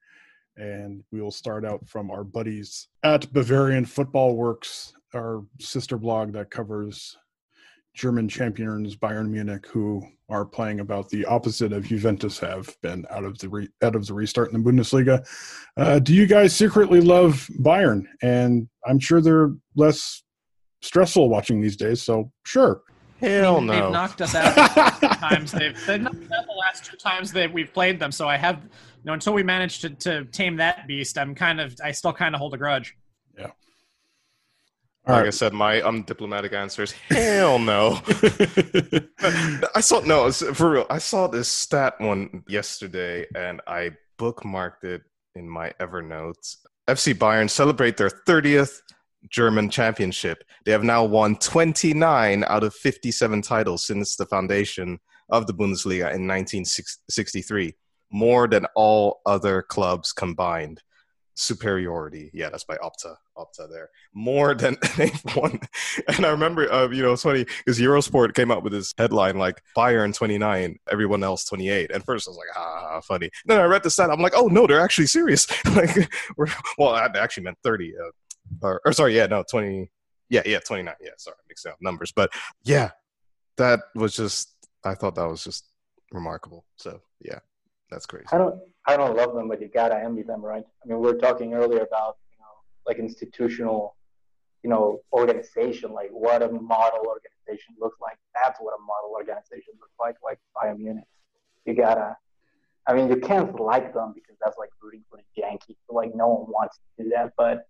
[0.61, 6.33] And we will start out from our buddies at Bavarian Football Works, our sister blog
[6.33, 7.17] that covers
[7.95, 13.23] German champions Bayern Munich, who are playing about the opposite of Juventus have been out
[13.23, 15.27] of the re- out of the restart in the Bundesliga.
[15.77, 18.05] Uh, do you guys secretly love Bayern?
[18.21, 20.21] And I'm sure they're less
[20.83, 22.03] stressful watching these days.
[22.03, 22.83] So sure.
[23.19, 23.73] Hell no.
[23.73, 25.51] They've knocked us out the last two times.
[25.51, 28.11] They've, they've knocked us out the last two times that we've played them.
[28.11, 28.69] So I have, you
[29.05, 32.35] know, until we manage to, to tame that beast, I'm kind of, I still kind
[32.35, 32.95] of hold a grudge.
[33.37, 33.51] Yeah.
[35.07, 37.99] Like I said, my um, undiplomatic answer is hell no.
[39.75, 40.85] I saw no for real.
[40.89, 45.01] I saw this stat one yesterday, and I bookmarked it
[45.35, 46.55] in my Evernote.
[46.87, 48.81] FC Bayern celebrate their 30th
[49.29, 50.43] German championship.
[50.65, 54.99] They have now won 29 out of 57 titles since the foundation
[55.29, 57.73] of the Bundesliga in 1963,
[58.11, 60.81] more than all other clubs combined
[61.35, 62.29] superiority.
[62.33, 63.15] Yeah, that's by Opta.
[63.37, 63.89] Opta there.
[64.13, 65.59] More than they've won.
[66.07, 69.37] And I remember, uh, you know, it's funny because Eurosport came out with this headline
[69.37, 71.91] like Bayern 29, everyone else 28.
[71.91, 73.29] And first I was like, ah, funny.
[73.45, 74.09] Then I read the stat.
[74.11, 75.47] I'm like, oh no, they're actually serious.
[75.75, 76.47] like, we're,
[76.77, 77.93] well, that actually meant 30.
[77.97, 78.11] Uh,
[78.61, 79.89] or, or sorry, yeah, no, 20.
[80.29, 80.93] Yeah, yeah, 29.
[81.01, 82.11] Yeah, sorry, mixed up numbers.
[82.11, 82.31] But
[82.63, 82.91] yeah,
[83.57, 84.53] that was just,
[84.83, 85.65] I thought that was just
[86.11, 86.65] remarkable.
[86.77, 87.39] So yeah,
[87.91, 88.25] that's crazy.
[88.31, 90.63] I don't I don't love them, but you gotta envy them, right?
[90.63, 92.53] I mean, we were talking earlier about you know
[92.87, 93.95] like institutional,
[94.63, 98.17] you know, organization, like what a model organization looks like.
[98.33, 101.03] That's what a model organization looks like, like Bayern Munich.
[101.65, 102.17] You gotta,
[102.87, 105.75] I mean, you can't like them because that's like rooting for the Yankees.
[105.89, 107.67] Like no one wants to do that, but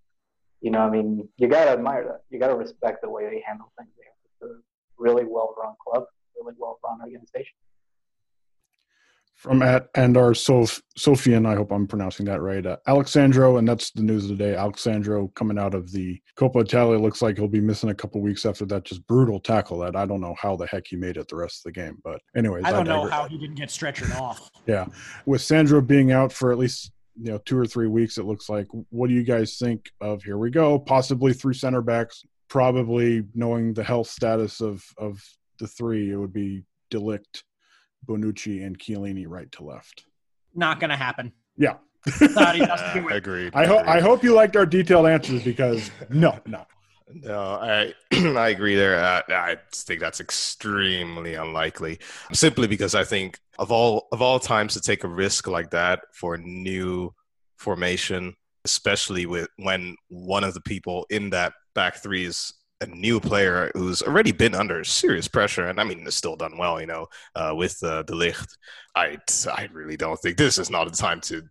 [0.61, 2.21] you know, I mean, you gotta admire that.
[2.29, 3.89] You gotta respect the way they handle things.
[3.99, 4.55] It's a
[4.97, 6.05] really well-run club,
[6.39, 7.57] really well-run organization.
[9.35, 12.63] From at and our Sof- Sofian, I hope I'm pronouncing that right.
[12.63, 14.55] Uh, Alex Sandro, and that's the news of the day.
[14.55, 18.21] Alex Sandro coming out of the Coppa Italia looks like he'll be missing a couple
[18.21, 18.83] weeks after that.
[18.83, 21.61] Just brutal tackle that I don't know how the heck he made it the rest
[21.65, 21.97] of the game.
[22.03, 24.49] But anyways, I don't know how he didn't get stretchered off.
[24.67, 24.85] Yeah,
[25.25, 28.47] with Sandro being out for at least you know two or three weeks, it looks
[28.47, 28.67] like.
[28.89, 30.21] What do you guys think of?
[30.23, 30.77] Here we go.
[30.77, 32.23] Possibly three center backs.
[32.47, 35.19] Probably knowing the health status of of
[35.57, 37.41] the three, it would be De Ligt,
[38.07, 40.05] Bonucci, and Chiellini right to left.
[40.53, 41.31] Not going to happen.
[41.57, 41.75] Yeah.
[42.07, 43.15] Thought he doesn't do it.
[43.15, 43.53] Agreed.
[43.55, 46.65] I hope I hope you liked our detailed answers because no, no.
[47.13, 48.95] No, I I agree there.
[48.95, 51.99] Uh, I, I think that's extremely unlikely,
[52.31, 56.01] simply because I think of all of all times to take a risk like that
[56.13, 57.13] for a new
[57.57, 58.33] formation,
[58.65, 63.71] especially with when one of the people in that back three is a new player
[63.73, 67.07] who's already been under serious pressure, and I mean, has still done well, you know,
[67.35, 68.57] uh, with uh, Ligt.
[68.95, 69.17] I
[69.47, 71.43] I really don't think this is not a time to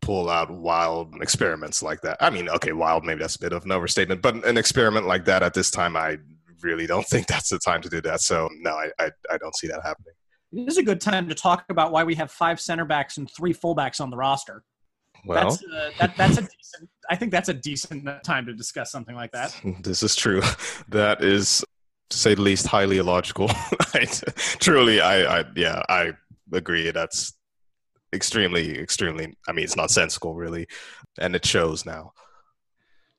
[0.00, 2.16] pull out wild experiments like that.
[2.20, 5.24] I mean, okay, wild, maybe that's a bit of an overstatement, but an experiment like
[5.26, 6.18] that at this time, I
[6.62, 8.20] really don't think that's the time to do that.
[8.20, 10.14] So, no, I, I, I don't see that happening.
[10.52, 13.30] It is a good time to talk about why we have five center backs and
[13.30, 14.64] three fullbacks on the roster.
[15.28, 18.90] Well, that's, uh, that, that's a decent, I think that's a decent time to discuss
[18.90, 19.54] something like that.
[19.82, 20.42] This is true.
[20.88, 21.62] That is,
[22.10, 23.48] to say the least, highly illogical.
[24.58, 26.12] Truly, I, I, yeah, I
[26.52, 26.90] agree.
[26.90, 27.34] That's
[28.14, 29.36] extremely, extremely.
[29.46, 30.66] I mean, it's nonsensical, really,
[31.18, 32.12] and it shows now.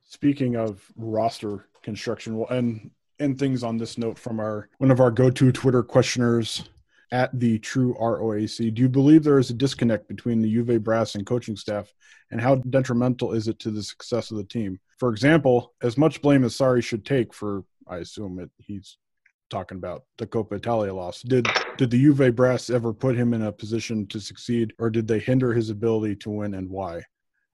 [0.06, 2.90] Speaking of roster construction, well, and
[3.20, 6.64] and things on this note from our one of our go-to Twitter questioners
[7.12, 11.16] at the True ROAC, do you believe there is a disconnect between the Juve brass
[11.16, 11.94] and coaching staff,
[12.32, 14.80] and how detrimental is it to the success of the team?
[14.98, 18.98] For example, as much blame as Sarri should take for, I assume it, he's
[19.50, 21.22] talking about the Coppa Italia loss.
[21.22, 21.48] Did
[21.78, 25.20] did the Juve brass ever put him in a position to succeed, or did they
[25.20, 27.02] hinder his ability to win, and why?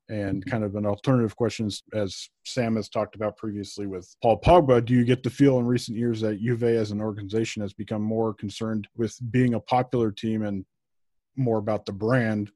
[0.08, 4.86] And kind of an alternative question, as Sam has talked about previously with Paul Pogba,
[4.86, 8.04] do you get the feel in recent years that Juve as an organization has become
[8.04, 10.64] more concerned with being a popular team and
[11.36, 12.52] more about the brand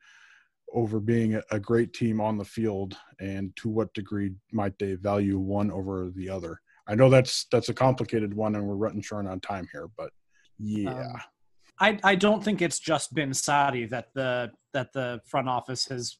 [0.75, 2.95] over being a great team on the field?
[3.19, 6.61] And to what degree might they value one over the other?
[6.87, 10.11] I know that's that's a complicated one, and we're running short on time here, but
[10.57, 11.13] yeah.
[11.13, 11.21] Um,
[11.79, 16.17] I, I don't think it's just been Sarri that the that the front office has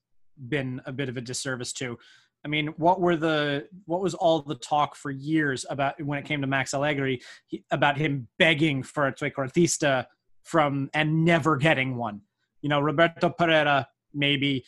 [0.48, 1.98] been a bit of a disservice to.
[2.46, 6.26] I mean, what were the what was all the talk for years about when it
[6.26, 10.06] came to Max Allegri he, about him begging for a trequartista
[10.44, 12.22] from and never getting one?
[12.62, 14.66] You know, Roberto Pereyra maybe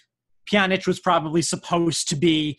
[0.52, 2.58] Pjanic was probably supposed to be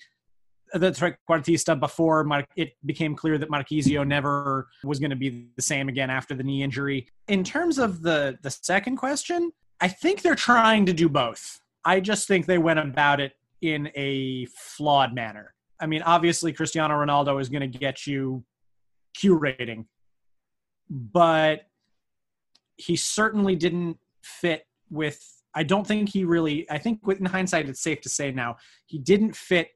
[0.72, 5.62] the trequartista before Mar- it became clear that Marchisio never was going to be the
[5.62, 7.08] same again after the knee injury.
[7.28, 11.61] In terms of the the second question, I think they're trying to do both.
[11.84, 15.54] I just think they went about it in a flawed manner.
[15.80, 18.44] I mean, obviously, Cristiano Ronaldo is going to get you
[19.14, 19.86] Q rating,
[20.88, 21.62] but
[22.76, 25.20] he certainly didn't fit with.
[25.54, 26.70] I don't think he really.
[26.70, 28.56] I think, in hindsight, it's safe to say now
[28.86, 29.70] he didn't fit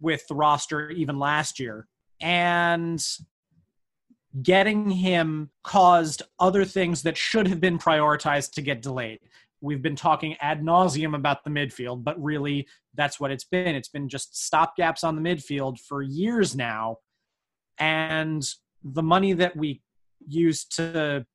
[0.00, 1.86] with the roster even last year,
[2.20, 3.04] and
[4.42, 9.18] getting him caused other things that should have been prioritized to get delayed
[9.60, 13.74] we've been talking ad nauseum about the midfield, but really that's what it's been.
[13.74, 16.96] It's been just stopgaps on the midfield for years now.
[17.78, 18.42] And
[18.82, 19.82] the money that we
[20.26, 21.26] used to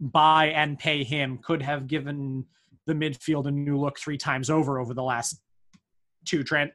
[0.00, 2.44] buy and pay him could have given
[2.86, 5.40] the midfield a new look three times over over the last
[6.24, 6.72] two tran-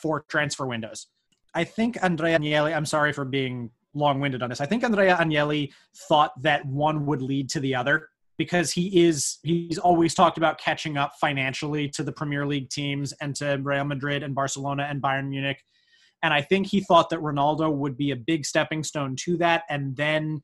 [0.00, 1.08] four transfer windows.
[1.54, 4.60] I think Andrea Agnelli, I'm sorry for being long winded on this.
[4.60, 5.72] I think Andrea Agnelli
[6.08, 10.58] thought that one would lead to the other because he is he's always talked about
[10.58, 15.00] catching up financially to the Premier League teams and to Real Madrid and Barcelona and
[15.00, 15.62] Bayern Munich.
[16.22, 19.64] And I think he thought that Ronaldo would be a big stepping stone to that
[19.68, 20.40] and then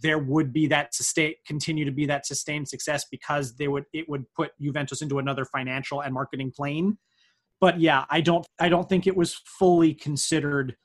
[0.00, 4.08] there would be that sustain continue to be that sustained success because they would it
[4.08, 6.98] would put Juventus into another financial and marketing plane.
[7.60, 10.76] But yeah, I don't I don't think it was fully considered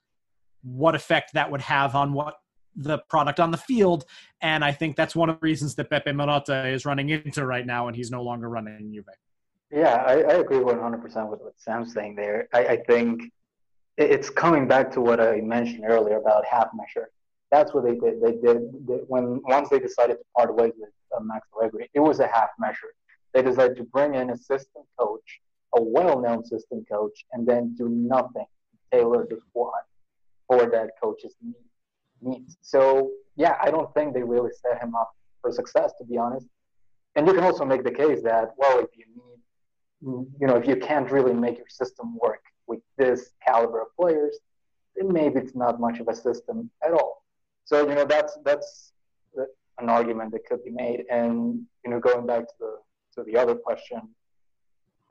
[0.61, 2.35] what effect that would have on what
[2.77, 4.05] the product on the field.
[4.41, 7.65] And I think that's one of the reasons that Beppe Marotta is running into right
[7.65, 9.05] now, and he's no longer running Juve.
[9.71, 12.47] Yeah, I, I agree 100% with what Sam's saying there.
[12.53, 13.23] I, I think
[13.97, 17.09] it's coming back to what I mentioned earlier about half measure.
[17.51, 18.21] That's what they did.
[18.21, 21.99] They did they, when once they decided to part ways with uh, Max Allegri, it
[21.99, 22.93] was a half measure.
[23.33, 25.39] They decided to bring in assistant coach,
[25.75, 29.81] a well-known assistant coach, and then do nothing to tailor the squad
[30.47, 31.66] for that coach's needs
[32.21, 32.57] needs.
[32.61, 35.11] So yeah, I don't think they really set him up
[35.41, 36.47] for success, to be honest.
[37.15, 40.67] And you can also make the case that well, if you need, you know, if
[40.67, 44.37] you can't really make your system work with this caliber of players,
[44.95, 47.23] then maybe it's not much of a system at all.
[47.65, 48.93] So you know, that's that's
[49.79, 51.05] an argument that could be made.
[51.09, 52.77] And you know, going back to the
[53.15, 54.01] to the other question,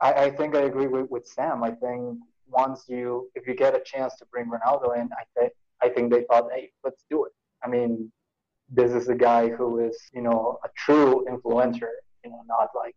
[0.01, 1.63] I, I think I agree with, with Sam.
[1.63, 5.53] I think once you, if you get a chance to bring Ronaldo in, I think
[5.81, 7.31] I think they thought, hey, let's do it.
[7.63, 8.11] I mean,
[8.69, 11.91] this is a guy who is, you know, a true influencer,
[12.23, 12.95] you know, not like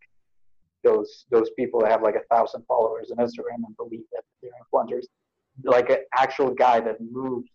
[0.83, 4.51] those those people that have like a thousand followers on Instagram and believe that they're
[4.73, 5.05] influencers.
[5.63, 7.49] Like an actual guy that moves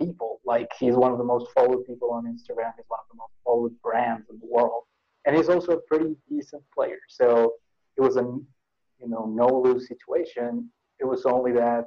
[0.00, 0.40] people.
[0.44, 2.72] Like he's one of the most followed people on Instagram.
[2.76, 4.84] He's one of the most followed brands in the world,
[5.24, 6.98] and he's also a pretty decent player.
[7.08, 7.54] So
[7.96, 10.70] it was a you know no lose situation.
[10.98, 11.86] It was only that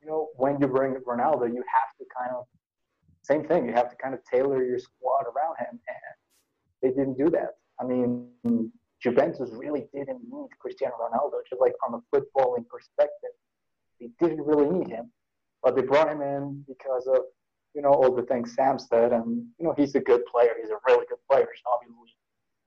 [0.00, 2.44] you know when you bring Ronaldo, you have to kind of
[3.22, 3.66] same thing.
[3.66, 6.14] You have to kind of tailor your squad around him, and
[6.82, 7.56] they didn't do that.
[7.80, 8.30] I mean,
[9.02, 13.30] Juventus really didn't need Cristiano Ronaldo, just like from a footballing perspective.
[14.00, 15.10] They didn't really need him,
[15.62, 17.22] but they brought him in because of
[17.74, 20.54] you know all the things Sam said, and you know he's a good player.
[20.60, 21.48] He's a really good player.
[21.54, 21.96] So obviously,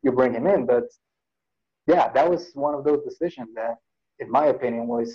[0.04, 0.86] you bring him in, but
[1.88, 3.76] yeah, that was one of those decisions that,
[4.20, 5.14] in my opinion, was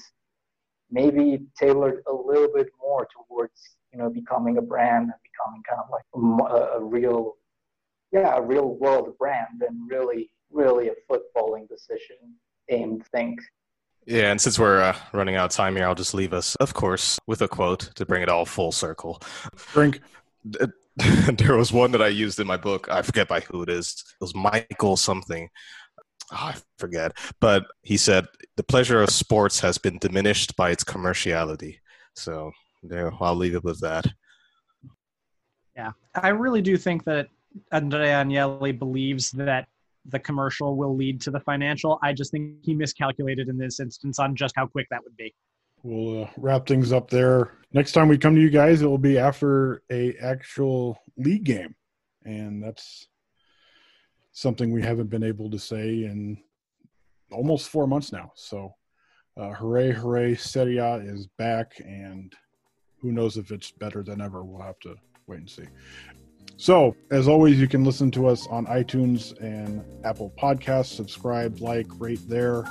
[0.91, 5.80] maybe tailored a little bit more towards you know becoming a brand and becoming kind
[5.82, 7.34] of like a, a real,
[8.12, 12.16] yeah, a real world brand than really, really a footballing decision
[12.68, 13.39] aimed thing.
[14.07, 16.74] Yeah, and since we're uh, running out of time here, I'll just leave us, of
[16.74, 19.20] course, with a quote to bring it all full circle.
[19.72, 20.01] Drink.
[21.34, 22.89] there was one that I used in my book.
[22.89, 24.05] I forget by who it is.
[24.20, 25.49] It was Michael something.
[26.33, 27.12] Oh, I forget.
[27.41, 31.79] But he said, the pleasure of sports has been diminished by its commerciality.
[32.14, 32.51] So
[32.83, 34.07] there, I'll leave it with that.
[35.77, 37.29] Yeah, I really do think that
[37.70, 39.68] Andrea Agnelli believes that
[40.09, 41.99] the commercial will lead to the financial.
[42.03, 45.35] I just think he miscalculated in this instance on just how quick that would be.
[45.83, 47.53] We'll uh, wrap things up there.
[47.72, 51.74] Next time we come to you guys, it will be after a actual league game,
[52.24, 53.07] and that's
[54.37, 56.37] something we haven't been able to say in
[57.32, 58.30] almost four months now.
[58.34, 58.74] So,
[59.34, 60.34] uh, hooray, hooray!
[60.34, 62.34] Serie A is back, and
[63.01, 64.45] who knows if it's better than ever?
[64.45, 64.95] We'll have to
[65.26, 65.64] wait and see.
[66.59, 70.95] So, as always, you can listen to us on iTunes and Apple Podcasts.
[70.95, 72.62] Subscribe, like, rate there.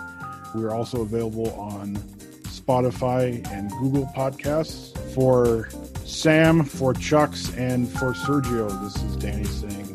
[0.53, 1.95] We are also available on
[2.43, 4.95] Spotify and Google Podcasts.
[5.16, 5.70] For
[6.05, 9.95] Sam, for Chucks, and for Sergio, this is Danny saying